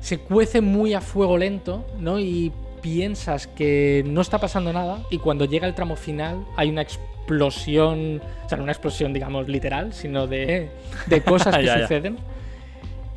[0.00, 2.18] se cuece muy a fuego lento, ¿no?
[2.18, 6.82] Y piensas que no está pasando nada, y cuando llega el tramo final hay una
[6.82, 10.70] explosión, o sea, no una explosión, digamos, literal, sino de,
[11.06, 11.82] de cosas que Ya, ya.
[11.82, 12.16] suceden.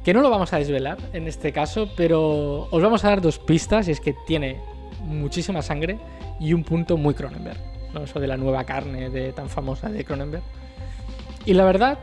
[0.03, 3.39] Que no lo vamos a desvelar en este caso, pero os vamos a dar dos
[3.39, 4.59] pistas, y es que tiene
[5.03, 5.97] muchísima sangre
[6.39, 7.57] y un punto muy Cronenberg.
[7.93, 8.03] ¿no?
[8.03, 10.43] Eso de la nueva carne de, tan famosa de Cronenberg.
[11.45, 11.97] Y la verdad,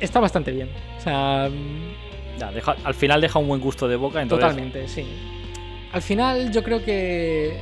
[0.00, 0.70] está bastante bien.
[0.98, 4.88] O sea, mm, Ya, deja- al final deja un buen gusto de boca, entonces totalmente,
[4.88, 5.04] sí.
[5.92, 7.56] Al final yo creo que,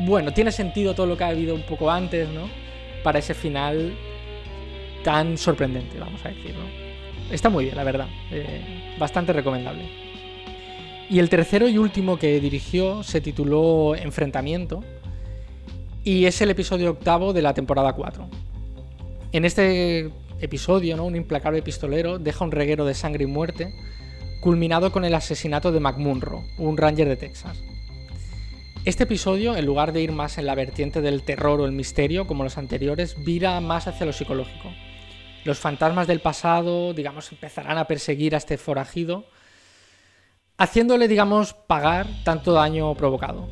[0.00, 2.48] bueno, tiene sentido todo lo que ha habido un poco antes, ¿no?
[3.02, 3.94] Para ese final
[5.04, 6.62] tan sorprendente, vamos a decirlo.
[7.30, 8.08] Está muy bien, la verdad.
[8.30, 9.84] Eh, bastante recomendable.
[11.08, 14.82] Y el tercero y último que dirigió se tituló Enfrentamiento
[16.02, 18.28] y es el episodio octavo de la temporada 4.
[19.32, 21.04] En este episodio, ¿no?
[21.04, 23.74] un implacable pistolero deja un reguero de sangre y muerte,
[24.40, 27.56] culminado con el asesinato de McMunro, un ranger de Texas.
[28.86, 32.28] Este episodio, en lugar de ir más en la vertiente del terror o el misterio
[32.28, 34.70] como los anteriores, vira más hacia lo psicológico.
[35.42, 39.26] Los fantasmas del pasado, digamos, empezarán a perseguir a este forajido,
[40.56, 43.48] haciéndole, digamos, pagar tanto daño provocado.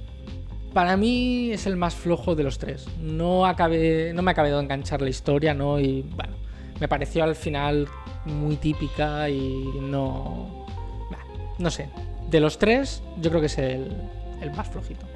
[0.73, 2.87] Para mí es el más flojo de los tres.
[3.01, 4.11] No, me ha de
[4.57, 5.81] enganchar la historia, ¿no?
[5.81, 6.37] Y bueno,
[6.79, 7.89] me pareció al final
[8.25, 10.65] muy típica y no.
[11.59, 11.89] no sé.
[12.31, 13.91] De los tres, yo creo que es el,
[14.41, 15.14] el más flojito.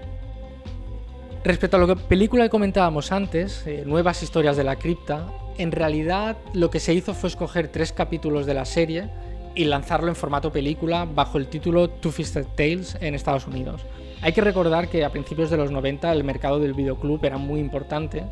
[1.45, 6.36] Respecto a que película que comentábamos antes, eh, Nuevas historias de la cripta, en realidad
[6.53, 9.09] lo que se hizo fue escoger tres capítulos de la serie
[9.55, 13.82] y lanzarlo en formato película bajo el título Two Fisted Tales en Estados Unidos.
[14.20, 17.61] Hay que recordar que a principios de los 90 el mercado del videoclub era muy
[17.61, 18.24] importante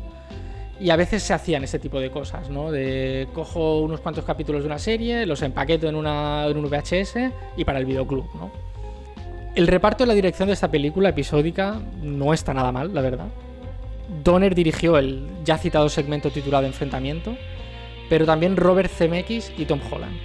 [0.79, 2.71] y a veces se hacían ese tipo de cosas, ¿no?
[2.71, 7.31] De cojo unos cuantos capítulos de una serie, los empaqueto en, una, en un VHS
[7.55, 8.66] y para el videoclub, ¿no?
[9.57, 13.25] El reparto y la dirección de esta película episódica no está nada mal, la verdad.
[14.23, 17.35] Donner dirigió el ya citado segmento titulado Enfrentamiento,
[18.07, 20.15] pero también Robert Zemeckis y Tom Holland.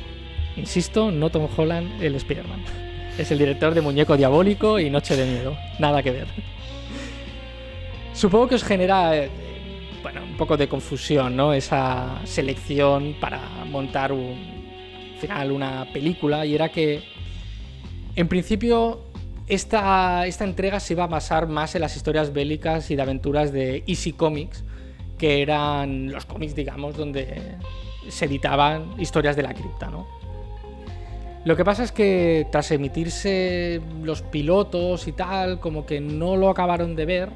[0.59, 2.63] Insisto, no Tom Holland, el Spider-Man.
[3.19, 5.57] Es el director de Muñeco Diabólico y Noche de Miedo.
[5.79, 6.27] Nada que ver.
[8.13, 9.31] Supongo que os genera eh,
[10.03, 11.55] bueno, un poco de confusión, ¿no?
[11.55, 14.61] Esa selección para montar un
[15.15, 17.03] al final una película y era que
[18.15, 19.12] en principio
[19.47, 23.53] esta, esta entrega se iba a basar más en las historias bélicas y de aventuras
[23.53, 24.65] de Easy Comics,
[25.19, 27.57] que eran los cómics, digamos, donde
[28.09, 30.07] se editaban historias de la cripta, ¿no?
[31.45, 36.49] Lo que pasa es que tras emitirse los pilotos y tal, como que no lo
[36.49, 37.31] acabaron de ver,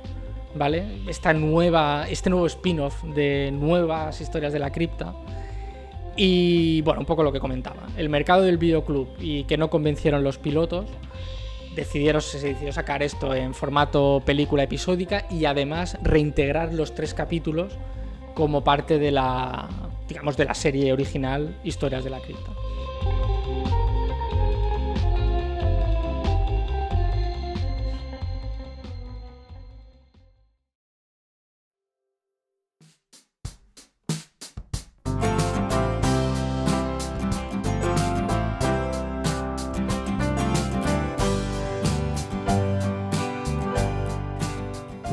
[0.55, 0.85] ¿vale?
[1.09, 5.13] Esta nueva, este nuevo spin-off de nuevas historias de la cripta.
[6.17, 7.89] Y bueno, un poco lo que comentaba.
[7.97, 10.87] El mercado del videoclub y que no convencieron los pilotos,
[11.77, 17.75] decidieron, se decidió sacar esto en formato película episódica y además reintegrar los tres capítulos
[18.35, 19.69] como parte de la,
[20.09, 22.51] digamos, de la serie original Historias de la cripta.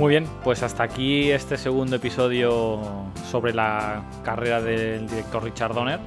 [0.04, 2.82] Muy bien, pues hasta aquí este segundo episodio
[3.32, 6.02] sobre la carrera del director Richard Donner.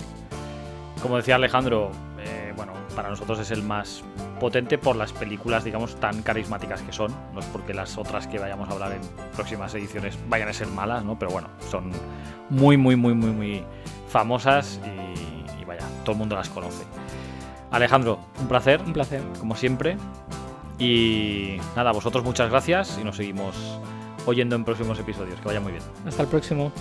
[1.00, 4.04] Como decía Alejandro, eh, bueno, para nosotros es el más
[4.38, 7.10] potente por las películas, digamos, tan carismáticas que son.
[7.32, 9.00] No es porque las otras que vayamos a hablar en
[9.34, 11.18] próximas ediciones vayan a ser malas, ¿no?
[11.18, 11.90] Pero bueno, son
[12.50, 13.64] muy, muy, muy, muy, muy
[14.10, 16.84] famosas y, y vaya, todo el mundo las conoce.
[17.70, 19.22] Alejandro, un placer, Un placer.
[19.40, 19.96] como siempre.
[20.78, 23.54] Y nada, vosotros muchas gracias y nos seguimos
[24.26, 25.40] oyendo en próximos episodios.
[25.40, 25.84] Que vaya muy bien.
[26.06, 26.72] Hasta el próximo.